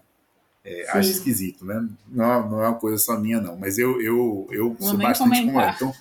[0.64, 1.88] é, acha esquisito, né?
[2.10, 3.58] Não, não é uma coisa só minha, não.
[3.58, 5.74] Mas eu, eu, eu sou bastante como é.
[5.76, 5.94] Então...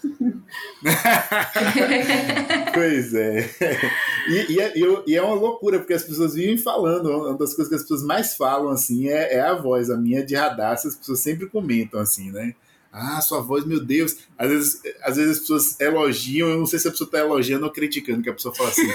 [2.75, 3.49] pois é.
[4.29, 4.73] E, e, é,
[5.07, 7.09] e, é uma loucura, porque as pessoas vivem falando.
[7.09, 9.91] Uma das coisas que as pessoas mais falam, assim, é, é a voz.
[9.91, 12.55] A minha de radassa, as pessoas sempre comentam, assim, né?
[12.93, 14.17] Ah, sua voz, meu Deus.
[14.39, 17.67] Às vezes, às vezes as pessoas elogiam, eu não sei se a pessoa está elogiando
[17.67, 18.91] ou criticando, que a pessoa fala assim: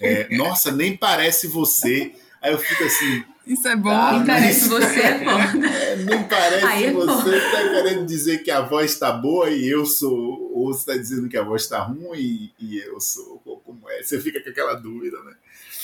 [0.00, 2.12] é, Nossa, nem parece você.
[2.42, 3.90] Aí eu fico assim, isso é bom.
[3.90, 5.68] Ah, não parece você é foda.
[6.04, 10.52] Não parece Aí você está querendo dizer que a voz está boa e eu sou,
[10.52, 14.02] ou você está dizendo que a voz está ruim e, eu sou, como é?
[14.02, 15.32] Você fica com aquela dúvida, né?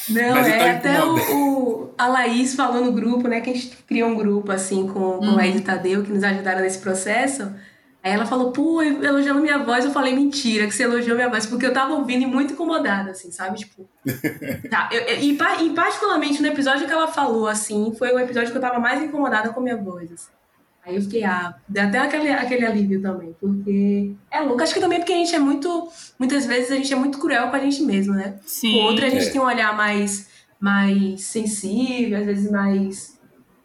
[0.08, 3.40] Não, Mas é até o, o, a Laís falou no grupo, né?
[3.40, 5.38] Que a gente criou um grupo assim com, com hum.
[5.38, 7.52] a Ed Tadeu, que nos ajudaram nesse processo.
[8.02, 11.44] Aí ela falou, pô, elogiando minha voz, eu falei, mentira, que você elogiou minha voz,
[11.44, 13.58] porque eu tava ouvindo e muito incomodada, assim, sabe?
[13.58, 13.86] Tipo.
[14.70, 15.32] tá, eu, eu, e,
[15.66, 19.02] e, particularmente no episódio que ela falou, assim, foi o episódio que eu tava mais
[19.02, 20.10] incomodada com minha voz.
[20.10, 20.30] Assim.
[20.82, 24.62] Aí eu fiquei, ah, deu até aquele, aquele alívio também, porque é louco.
[24.62, 25.88] Acho que também porque a gente é muito.
[26.18, 28.36] Muitas vezes a gente é muito cruel com a gente mesmo, né?
[28.46, 28.72] Sim.
[28.72, 29.30] Com outra a gente É.
[29.30, 30.28] tem um olhar mais,
[30.58, 33.19] mais sensível, às vezes mais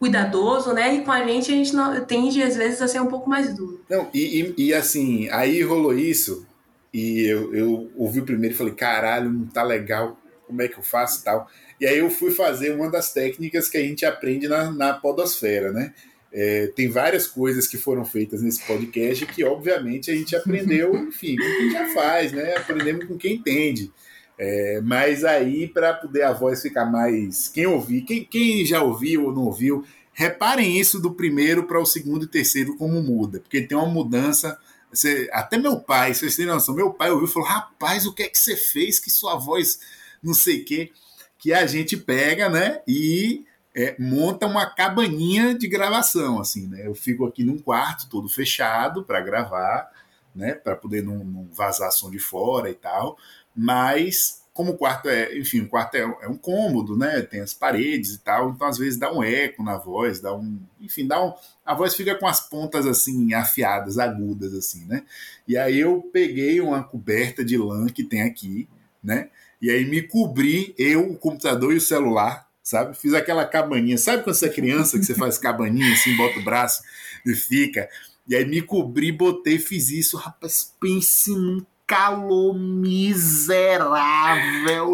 [0.06, 0.96] cuidadoso, né?
[0.96, 3.54] E com a gente a gente não, tende, às vezes, a ser um pouco mais
[3.56, 3.84] duro.
[3.90, 6.46] Não, e, e, e assim, aí rolou isso,
[6.94, 10.78] e eu, eu ouvi o primeiro e falei, caralho, não tá legal, como é que
[10.78, 11.50] eu faço e tal.
[11.82, 15.72] E aí eu fui fazer uma das técnicas que a gente aprende na, na podosfera,
[15.72, 15.94] né?
[16.32, 21.36] É, tem várias coisas que foram feitas nesse podcast que, obviamente, a gente aprendeu, enfim,
[21.36, 22.56] com quem já faz, né?
[22.56, 23.92] Aprendemos com quem entende.
[24.38, 27.48] É, mas aí, para poder a voz ficar mais.
[27.48, 31.86] Quem ouvir, quem, quem já ouviu ou não ouviu, reparem isso do primeiro para o
[31.86, 34.58] segundo e terceiro, como muda, porque tem uma mudança.
[34.92, 38.24] Você, até meu pai, vocês têm noção, meu pai ouviu e falou: rapaz, o que
[38.24, 39.80] é que você fez que sua voz
[40.24, 40.92] não sei o quê?
[41.38, 42.82] Que a gente pega, né?
[42.88, 46.88] E é, monta uma cabaninha de gravação, assim, né?
[46.88, 49.92] Eu fico aqui num quarto todo fechado para gravar,
[50.34, 50.54] né?
[50.54, 53.18] Para poder não, não, vazar som de fora e tal.
[53.56, 57.22] Mas como o quarto é, enfim, o quarto é, é, um cômodo, né?
[57.22, 60.58] Tem as paredes e tal, então às vezes dá um eco na voz, dá um,
[60.80, 61.34] enfim, dá um,
[61.66, 65.04] a voz fica com as pontas assim afiadas, agudas assim, né?
[65.46, 68.70] E aí eu peguei uma coberta de lã que tem aqui,
[69.04, 69.30] né?
[69.62, 72.98] E aí me cobri eu, o computador e o celular sabe?
[72.98, 73.98] Fiz aquela cabaninha.
[73.98, 76.82] Sabe quando você é criança que você faz cabaninha assim, bota o braço
[77.24, 77.88] e fica?
[78.28, 80.18] E aí me cobri, botei, fiz isso.
[80.18, 83.90] Rapaz, pense num calor miserável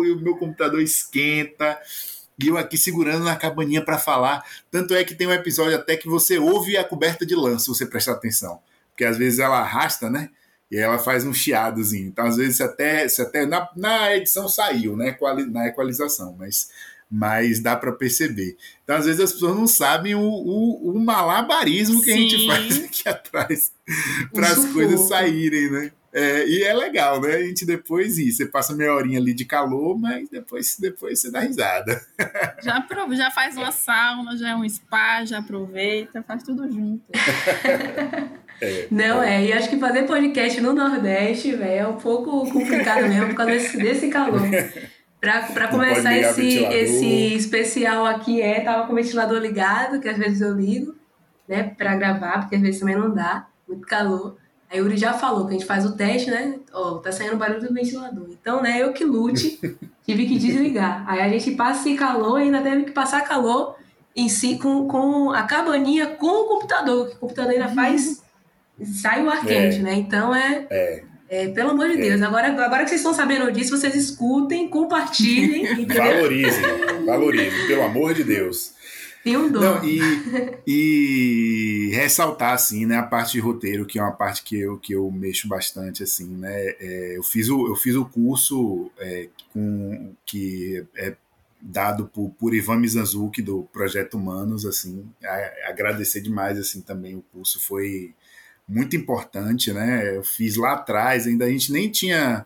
[0.05, 1.79] e o meu computador esquenta.
[2.41, 4.43] E eu aqui segurando na cabaninha para falar.
[4.69, 7.67] Tanto é que tem um episódio até que você ouve a coberta de lã, se
[7.67, 8.59] você prestar atenção.
[8.89, 10.29] Porque às vezes ela arrasta, né?
[10.69, 12.07] E ela faz um chiadozinho.
[12.07, 15.17] Então, às vezes, até, se até na, na edição saiu, né?
[15.49, 16.69] Na equalização, mas
[17.13, 18.55] mas dá para perceber.
[18.85, 22.13] Então, às vezes, as pessoas não sabem o, o, o malabarismo que Sim.
[22.13, 23.73] a gente faz aqui atrás
[24.31, 25.91] para as coisas saírem, né?
[26.13, 27.35] É, e é legal, né?
[27.35, 28.31] A gente depois ir.
[28.31, 32.01] Você passa meia horinha ali de calor, mas depois, depois você dá risada.
[32.61, 37.03] Já, já faz uma sauna, já é um spa, já aproveita, faz tudo junto.
[38.61, 39.43] É, não, é.
[39.43, 39.45] é.
[39.47, 43.53] E acho que fazer podcast no Nordeste, velho, é um pouco complicado mesmo por causa
[43.53, 44.39] desse, desse calor.
[45.19, 50.41] Para começar esse, esse especial aqui, é, tava com o ventilador ligado, que às vezes
[50.41, 50.95] eu ligo,
[51.47, 54.37] né, para gravar, porque às vezes também não dá, muito calor.
[54.71, 56.55] Aí o Yuri já falou que a gente faz o teste, né?
[56.71, 58.27] Ó, tá saindo barulho do ventilador.
[58.29, 59.59] Então, né, eu que lute,
[60.05, 61.03] tive que desligar.
[61.05, 63.75] Aí a gente passa esse calor e ainda teve que passar calor
[64.15, 68.23] em si com, com a cabaninha com o computador, que o computador ainda faz.
[69.01, 69.79] sai o ar quente, é.
[69.79, 69.93] né?
[69.95, 70.65] Então é.
[70.69, 71.03] É.
[71.33, 75.85] É, pelo amor de Deus, agora, agora que vocês estão sabendo disso, vocês escutem, compartilhem.
[75.87, 76.61] valorizem,
[77.05, 78.73] valorizem, pelo amor de Deus.
[79.25, 79.59] Um dom.
[79.59, 79.99] Não, e,
[80.65, 84.93] e ressaltar, assim, né, a parte de roteiro, que é uma parte que eu, que
[84.93, 90.13] eu mexo bastante, assim, né, é, eu, fiz o, eu fiz o curso é, com,
[90.25, 91.15] que é
[91.61, 97.23] dado por, por Ivan Mizanzuki, do Projeto Humanos, assim, a, agradecer demais, assim, também o
[97.31, 98.15] curso foi
[98.67, 100.17] muito importante, né?
[100.17, 102.45] Eu fiz lá atrás, ainda a gente nem tinha,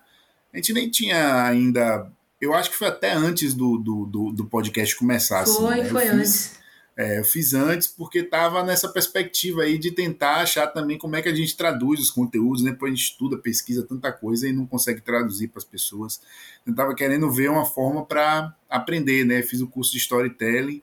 [0.52, 2.12] a gente nem tinha ainda,
[2.42, 5.46] eu acho que foi até antes do, do, do, do podcast começar.
[5.46, 5.90] Foi, assim, né?
[5.90, 6.65] foi eu antes.
[6.98, 11.22] É, eu fiz antes porque estava nessa perspectiva aí de tentar achar também como é
[11.22, 12.72] que a gente traduz os conteúdos, né?
[12.72, 16.22] Depois a gente estuda, pesquisa tanta coisa e não consegue traduzir para as pessoas.
[16.66, 19.42] Eu estava querendo ver uma forma para aprender, né?
[19.42, 20.82] Fiz o curso de storytelling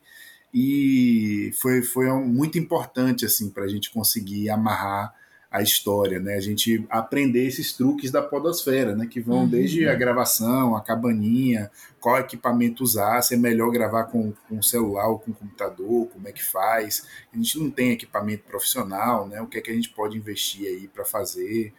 [0.53, 5.15] e foi, foi muito importante assim para a gente conseguir amarrar
[5.53, 6.33] a história, né?
[6.33, 9.05] A gente aprender esses truques da podosfera, né?
[9.05, 9.47] Que vão uhum.
[9.47, 15.07] desde a gravação, a cabaninha, qual equipamento usar, se é melhor gravar com, com celular
[15.09, 17.05] ou com computador, como é que faz.
[17.31, 19.41] A gente não tem equipamento profissional, né?
[19.41, 21.71] O que é que a gente pode investir aí para fazer.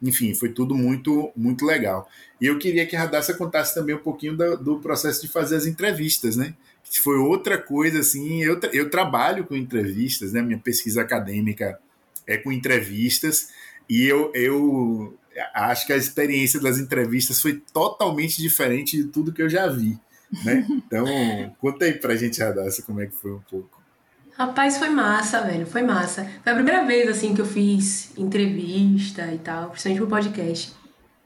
[0.00, 2.08] Enfim, foi tudo muito, muito legal.
[2.40, 5.56] E eu queria que a Radassa contasse também um pouquinho do, do processo de fazer
[5.56, 6.54] as entrevistas, né?
[6.84, 10.40] Que foi outra coisa, assim, eu, eu trabalho com entrevistas, né?
[10.40, 11.80] Minha pesquisa acadêmica
[12.28, 13.48] é com entrevistas
[13.88, 15.18] e eu, eu
[15.54, 19.98] acho que a experiência das entrevistas foi totalmente diferente de tudo que eu já vi,
[20.44, 20.66] né?
[20.68, 21.06] Então,
[21.58, 23.78] conta aí pra gente, Radassa, como é que foi um pouco.
[24.36, 26.30] Rapaz, foi massa, velho, foi massa.
[26.44, 30.72] Foi a primeira vez, assim, que eu fiz entrevista e tal, principalmente pro podcast.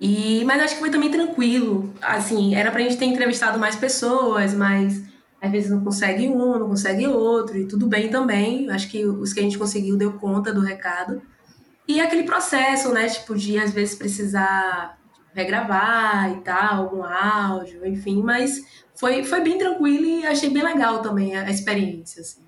[0.00, 4.55] E, mas acho que foi também tranquilo, assim, era pra gente ter entrevistado mais pessoas,
[4.55, 5.03] mas
[5.43, 8.70] às vezes não consegue um, não consegue outro, e tudo bem também.
[8.70, 11.20] Acho que os que a gente conseguiu deu conta do recado.
[11.88, 13.09] E aquele processo, né?
[13.09, 14.97] Tipo, de às vezes precisar
[15.34, 18.62] regravar e tal, algum áudio, enfim, mas
[18.95, 22.43] foi, foi bem tranquilo e achei bem legal também a, a experiência, assim,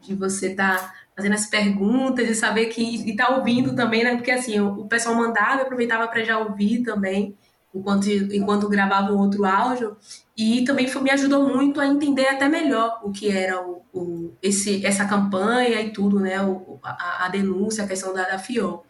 [0.00, 4.14] de você estar tá fazendo as perguntas e saber que e tá ouvindo também, né?
[4.14, 7.36] Porque assim, o, o pessoal mandava, aproveitava para já ouvir também
[7.74, 9.96] enquanto, enquanto gravava um outro áudio.
[10.38, 14.38] E também foi, me ajudou muito a entender até melhor o que era o, o
[14.40, 16.40] esse, essa campanha e tudo, né?
[16.40, 18.84] O, a, a, denúncia, a questão da, da FIO.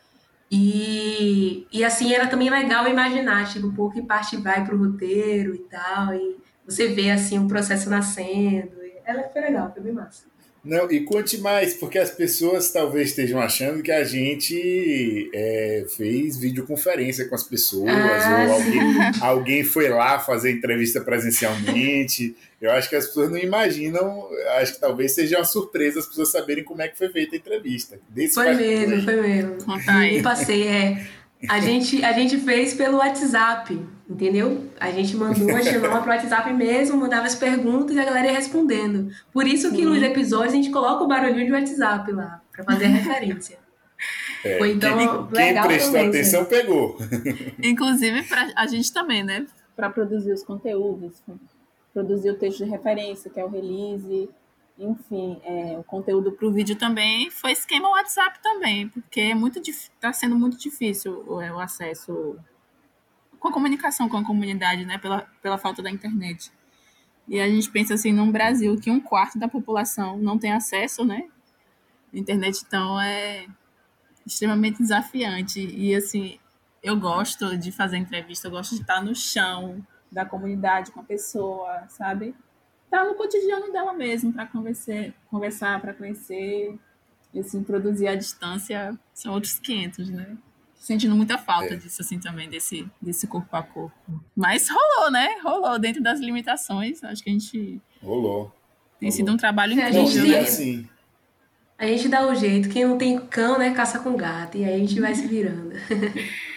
[0.51, 5.55] E, e assim, era também legal imaginar, tipo, pouco que parte vai para o roteiro
[5.55, 6.13] e tal.
[6.15, 6.37] E
[6.67, 8.77] você vê, assim, um processo nascendo.
[9.07, 10.27] Ela foi legal, foi bem massa.
[10.69, 16.37] Não, e conte mais, porque as pessoas talvez estejam achando que a gente é, fez
[16.37, 18.81] videoconferência com as pessoas, ah, ou alguém,
[19.23, 22.37] alguém foi lá fazer entrevista presencialmente.
[22.61, 26.31] Eu acho que as pessoas não imaginam, acho que talvez seja uma surpresa as pessoas
[26.31, 27.99] saberem como é que foi feita a entrevista.
[28.11, 29.65] Desse foi mesmo, foi mesmo.
[29.65, 30.23] Conta aí.
[30.23, 31.07] passei, é.
[31.49, 33.79] A gente, a gente fez pelo WhatsApp,
[34.09, 34.69] entendeu?
[34.81, 38.33] A gente mandou a chamada pro WhatsApp mesmo, mandava as perguntas e a galera ia
[38.33, 39.13] respondendo.
[39.33, 42.87] Por isso que nos episódios a gente coloca o barulhinho de WhatsApp lá, para fazer
[42.87, 43.59] a referência.
[44.45, 46.47] É, Foi então quem, legal quem prestou também, atenção né?
[46.47, 46.97] pegou.
[47.61, 49.45] Inclusive pra, a gente também, né?
[49.75, 51.21] Para produzir os conteúdos,
[51.93, 54.31] produzir o texto de referência, que é o release,
[54.79, 59.59] enfim, é, o conteúdo para o vídeo também foi esquema WhatsApp também, porque é muito
[59.59, 62.39] está sendo muito difícil o, é, o, acesso
[63.41, 66.53] com a comunicação com a comunidade, né, pela, pela falta da internet.
[67.27, 71.05] E a gente pensa assim, num Brasil que um quarto da população não tem acesso,
[71.05, 71.29] né?
[72.13, 73.47] A internet, então, é
[74.27, 75.61] extremamente desafiante.
[75.61, 76.39] E, assim,
[76.83, 81.05] eu gosto de fazer entrevista, eu gosto de estar no chão da comunidade com a
[81.05, 82.35] pessoa, sabe?
[82.91, 86.79] Tá no cotidiano dela mesmo, para conversar, conversar para conhecer.
[87.33, 90.37] E assim, produzir à distância são outros 500, né?
[90.79, 91.77] Sentindo muita falta é.
[91.77, 94.25] disso, assim, também, desse, desse corpo a corpo.
[94.35, 95.39] Mas rolou, né?
[95.43, 97.03] Rolou dentro das limitações.
[97.05, 97.81] Acho que a gente.
[98.03, 98.53] Rolou.
[98.99, 99.17] Tem rolou.
[99.17, 100.41] sido um trabalho incrível, né?
[100.41, 100.89] Assim.
[101.77, 102.69] A gente dá o jeito.
[102.69, 104.57] Quem não tem cão, né, caça com gato.
[104.57, 105.73] E aí a gente vai se virando.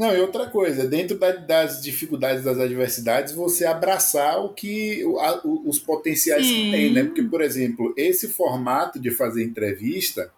[0.00, 5.78] Não, e outra coisa, dentro das dificuldades, das adversidades, você abraçar o que a, os
[5.78, 6.54] potenciais Sim.
[6.54, 7.04] que tem, né?
[7.04, 10.32] Porque, por exemplo, esse formato de fazer entrevista,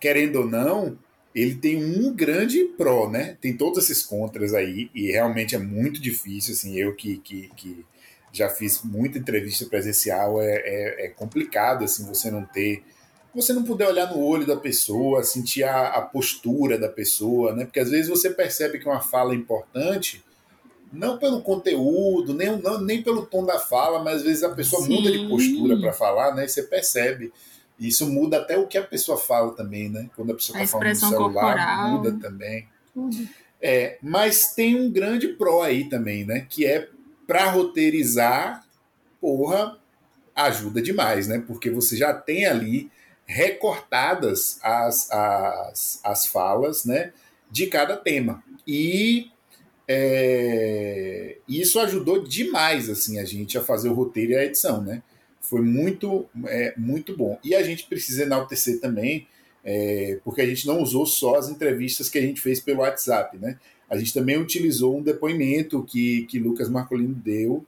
[0.00, 0.98] querendo ou não,
[1.32, 3.38] ele tem um grande pró, né?
[3.40, 7.86] Tem todos esses contras aí, e realmente é muito difícil, assim, eu que, que, que
[8.32, 12.82] já fiz muita entrevista presencial, é, é, é complicado, assim, você não ter
[13.34, 17.64] você não puder olhar no olho da pessoa, sentir a, a, postura da pessoa, né?
[17.64, 20.22] Porque às vezes você percebe que uma fala é importante,
[20.92, 24.82] não pelo conteúdo, nem, não, nem pelo tom da fala, mas às vezes a pessoa
[24.82, 24.96] Sim.
[24.96, 26.44] muda de postura para falar, né?
[26.44, 27.32] E você percebe.
[27.78, 30.10] E isso muda até o que a pessoa fala também, né?
[30.14, 31.90] Quando a pessoa está falando no celular, corporal.
[31.90, 32.68] muda também.
[33.60, 36.46] É, mas tem um grande pró aí também, né?
[36.48, 36.88] Que é
[37.26, 38.62] para roteirizar,
[39.20, 39.78] porra,
[40.34, 41.42] ajuda demais, né?
[41.46, 42.90] Porque você já tem ali
[43.32, 47.12] recortadas as, as, as falas né,
[47.50, 48.44] de cada tema.
[48.66, 49.30] E
[49.88, 54.82] é, isso ajudou demais assim a gente a fazer o roteiro e a edição.
[54.82, 55.02] Né?
[55.40, 57.38] Foi muito, é, muito bom.
[57.42, 59.26] E a gente precisa enaltecer também,
[59.64, 63.38] é, porque a gente não usou só as entrevistas que a gente fez pelo WhatsApp.
[63.38, 63.58] Né?
[63.88, 67.64] A gente também utilizou um depoimento que, que Lucas Marcolino deu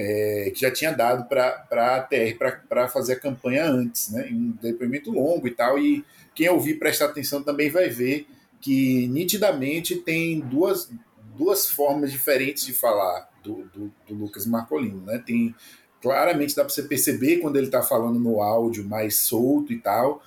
[0.00, 2.38] é, que já tinha dado para a TR
[2.68, 4.28] para fazer a campanha antes, né?
[4.30, 5.76] Um depoimento longo e tal.
[5.76, 6.04] E
[6.36, 8.28] quem ouvir prestar atenção também vai ver
[8.60, 10.88] que nitidamente tem duas,
[11.36, 15.20] duas formas diferentes de falar do, do, do Lucas Marcolino, né?
[15.26, 15.52] Tem
[16.00, 20.22] claramente dá para você perceber quando ele está falando no áudio mais solto e tal,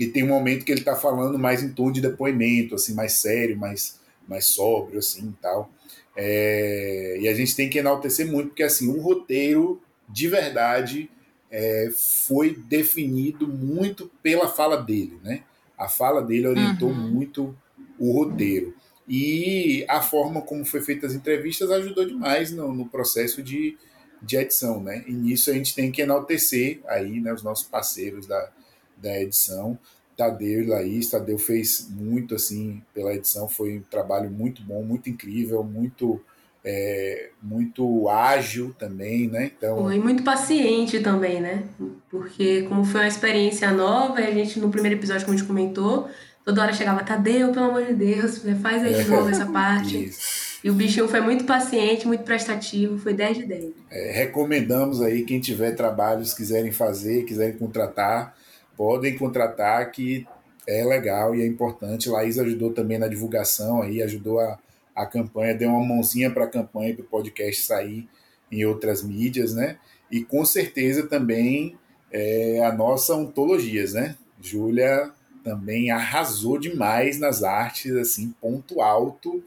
[0.00, 3.12] e tem um momento que ele está falando mais em tom de depoimento, assim, mais
[3.12, 5.70] sério, mais, mais sóbrio, assim, e tal.
[6.16, 11.10] É, e a gente tem que enaltecer muito, porque assim, um roteiro de verdade
[11.50, 15.42] é, foi definido muito pela fala dele, né?
[15.76, 17.10] A fala dele orientou uhum.
[17.10, 17.56] muito
[17.98, 18.74] o roteiro.
[19.08, 23.76] E a forma como foi feita as entrevistas ajudou demais no, no processo de,
[24.22, 25.04] de edição, né?
[25.06, 28.50] E nisso a gente tem que enaltecer aí, né, os nossos parceiros da,
[28.96, 29.78] da edição,
[30.16, 31.10] Tadeu e Laís.
[31.10, 36.20] Tadeu fez muito assim pela edição, foi um trabalho muito bom, muito incrível, muito
[36.64, 39.50] é, muito ágil também, né?
[39.56, 39.82] Então...
[39.82, 41.64] Foi muito paciente também, né?
[42.10, 45.46] Porque como foi uma experiência nova, e a gente no primeiro episódio, como a gente
[45.46, 46.08] comentou,
[46.44, 50.04] toda hora chegava, Tadeu, pelo amor de Deus, faz aí de novo essa parte.
[50.06, 50.52] Isso.
[50.62, 53.72] E o bichinho foi muito paciente, muito prestativo, foi 10 de 10.
[53.90, 58.36] É, recomendamos aí, quem tiver trabalhos, quiserem fazer, quiserem contratar,
[58.76, 60.26] podem contratar que
[60.66, 62.08] é legal e é importante.
[62.08, 64.58] Laís ajudou também na divulgação aí, ajudou a,
[64.94, 68.08] a campanha, deu uma mãozinha para a campanha para o podcast sair
[68.50, 69.78] em outras mídias, né?
[70.10, 71.76] E com certeza também
[72.12, 74.16] é, a nossa ontologias, né?
[74.40, 75.10] Júlia
[75.42, 79.42] também arrasou demais nas artes, assim, ponto alto,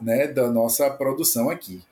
[0.00, 1.82] né, da nossa produção aqui.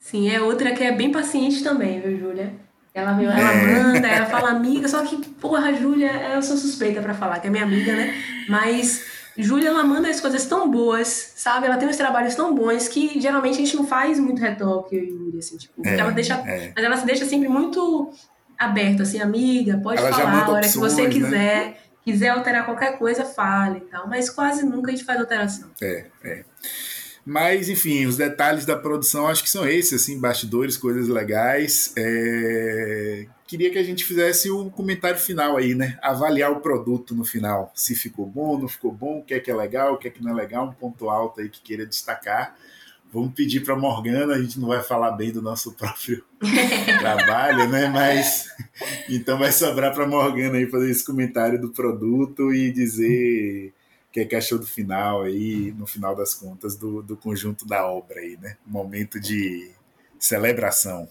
[0.00, 2.54] Sim, é outra que é bem paciente também, viu, Júlia?
[2.94, 3.82] Ela, ela é.
[3.82, 7.50] manda, ela fala amiga, só que, porra, Júlia, eu sou suspeita para falar, que é
[7.50, 8.14] minha amiga, né?
[8.48, 9.02] Mas
[9.36, 11.66] Júlia, ela manda as coisas tão boas, sabe?
[11.66, 15.04] Ela tem uns trabalhos tão bons que geralmente a gente não faz muito retoque, eu
[15.04, 16.34] e Júlia, assim, tipo, é, ela deixa.
[16.34, 16.72] É.
[16.74, 18.12] Mas ela se deixa sempre muito
[18.58, 21.08] aberta, assim, amiga, pode ela falar a hora opções, que você né?
[21.08, 21.66] quiser.
[21.66, 21.74] Né?
[22.04, 24.08] Quiser alterar qualquer coisa, fale e tal.
[24.08, 25.70] Mas quase nunca a gente faz alteração.
[25.80, 26.44] É, é.
[27.24, 31.92] Mas, enfim, os detalhes da produção acho que são esses, assim, bastidores, coisas legais.
[31.96, 33.26] É...
[33.46, 35.98] Queria que a gente fizesse o um comentário final aí, né?
[36.02, 37.70] Avaliar o produto no final.
[37.74, 40.10] Se ficou bom, não ficou bom, o que é que é legal, o que é
[40.10, 42.56] que não é legal, um ponto alto aí que queira destacar.
[43.12, 46.24] Vamos pedir para Morgana, a gente não vai falar bem do nosso próprio
[46.98, 47.88] trabalho, né?
[47.88, 48.48] Mas
[49.08, 53.74] então vai sobrar para Morgana aí fazer esse comentário do produto e dizer
[54.12, 57.86] que é que achou do final aí, no final das contas, do, do conjunto da
[57.86, 58.58] obra aí, né?
[58.66, 59.72] momento de
[60.18, 61.08] celebração.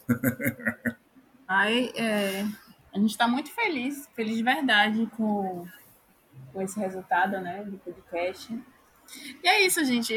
[1.47, 2.45] Ai, é,
[2.93, 5.68] a gente está muito feliz, feliz de verdade com,
[6.54, 8.58] com esse resultado, né, do podcast.
[9.43, 10.14] E é isso, gente.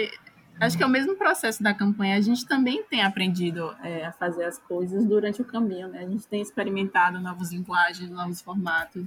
[0.61, 2.17] Acho que é o mesmo processo da campanha.
[2.17, 6.01] A gente também tem aprendido é, a fazer as coisas durante o caminho, né?
[6.05, 9.05] A gente tem experimentado novas linguagens, novos formatos.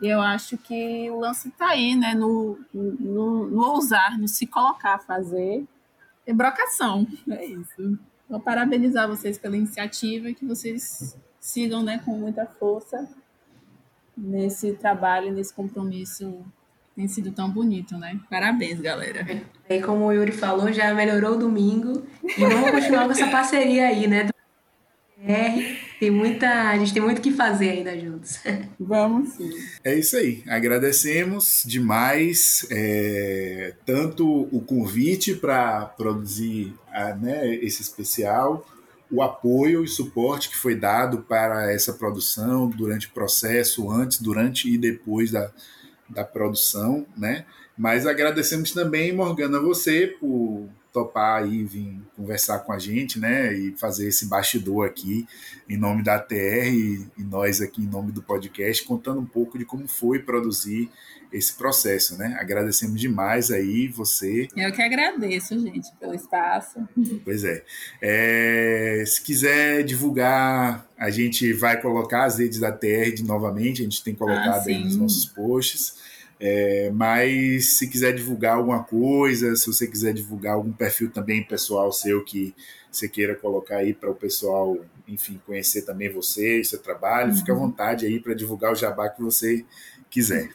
[0.00, 2.14] E eu acho que o lance está aí, né?
[2.14, 5.64] No, no, no, ousar, no se colocar a fazer.
[6.26, 7.98] E brocação, é isso.
[8.28, 13.08] Vou parabenizar vocês pela iniciativa e que vocês sigam né, com muita força
[14.16, 16.44] nesse trabalho, nesse compromisso
[16.96, 18.18] tem sido tão bonito, né?
[18.30, 19.26] Parabéns, galera.
[19.68, 23.88] E como o Yuri falou, já melhorou o domingo e vamos continuar com essa parceria
[23.88, 24.30] aí, né?
[25.20, 28.38] R tem muita, a gente tem muito que fazer ainda juntos.
[28.78, 29.50] Vamos sim.
[29.82, 30.42] É isso aí.
[30.46, 38.66] Agradecemos demais é, tanto o convite para produzir a, né, esse especial,
[39.10, 44.72] o apoio e suporte que foi dado para essa produção durante o processo, antes, durante
[44.72, 45.50] e depois da,
[46.08, 47.46] da produção, né?
[47.78, 53.76] Mas agradecemos também, Morgana, você por topar aí vir conversar com a gente, né, e
[53.76, 55.26] fazer esse bastidor aqui
[55.68, 59.58] em nome da TR e, e nós aqui em nome do podcast, contando um pouco
[59.58, 60.90] de como foi produzir
[61.30, 62.34] esse processo, né?
[62.40, 64.48] Agradecemos demais aí você.
[64.56, 66.88] Eu que agradeço, gente, pelo espaço.
[67.24, 67.62] Pois é.
[68.00, 69.04] é.
[69.06, 74.02] Se quiser divulgar, a gente vai colocar as redes da TR de novamente, a gente
[74.02, 76.15] tem colocado ah, aí nos nossos posts.
[76.38, 81.90] É, mas se quiser divulgar alguma coisa, se você quiser divulgar algum perfil também pessoal
[81.90, 82.54] seu que
[82.92, 84.76] você queira colocar aí para o pessoal,
[85.08, 87.36] enfim, conhecer também você e seu trabalho, uhum.
[87.36, 87.60] fique à uhum.
[87.60, 89.64] vontade aí para divulgar o jabá que você
[90.10, 90.50] quiser.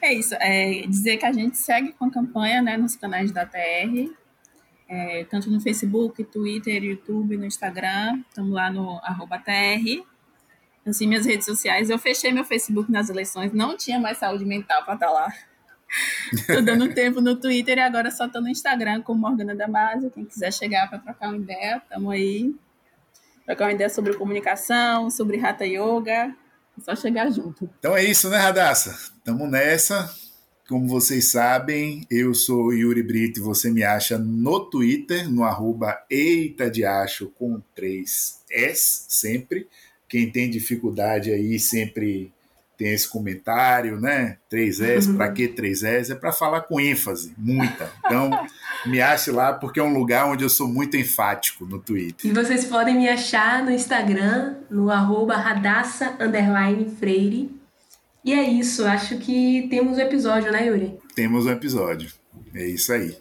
[0.00, 3.46] É isso, é dizer que a gente segue com a campanha né, nos canais da
[3.46, 4.10] TR,
[4.88, 10.11] é, tanto no Facebook, Twitter, YouTube, no Instagram, estamos lá no arroba TR
[10.86, 11.90] assim, minhas redes sociais.
[11.90, 15.32] Eu fechei meu Facebook nas eleições, não tinha mais saúde mental para estar tá lá.
[16.46, 20.10] tô dando tempo no Twitter e agora só tô no Instagram com Morgana Damasio.
[20.10, 22.54] Quem quiser chegar para trocar uma ideia, tamo aí.
[23.46, 26.34] Trocar uma ideia sobre comunicação, sobre Hatha Yoga.
[26.78, 27.68] É só chegar junto.
[27.78, 29.12] Então é isso, né, Radassa?
[29.24, 30.12] Tamo nessa.
[30.68, 36.02] Como vocês sabem, eu sou Yuri Brito e você me acha no Twitter, no arroba
[36.08, 39.68] Eita de Acho com três S sempre.
[40.12, 42.30] Quem tem dificuldade aí sempre
[42.76, 44.36] tem esse comentário, né?
[44.52, 45.16] 3S, uhum.
[45.16, 46.10] para que 3S?
[46.10, 47.90] É para falar com ênfase, muita.
[48.04, 48.28] Então,
[48.84, 52.30] me ache lá porque é um lugar onde eu sou muito enfático no Twitter.
[52.30, 56.14] E vocês podem me achar no Instagram, no arroba radassa,
[56.98, 57.50] freire.
[58.22, 60.98] E é isso, acho que temos um episódio, né, Yuri?
[61.14, 62.12] Temos um episódio.
[62.54, 63.16] É isso aí.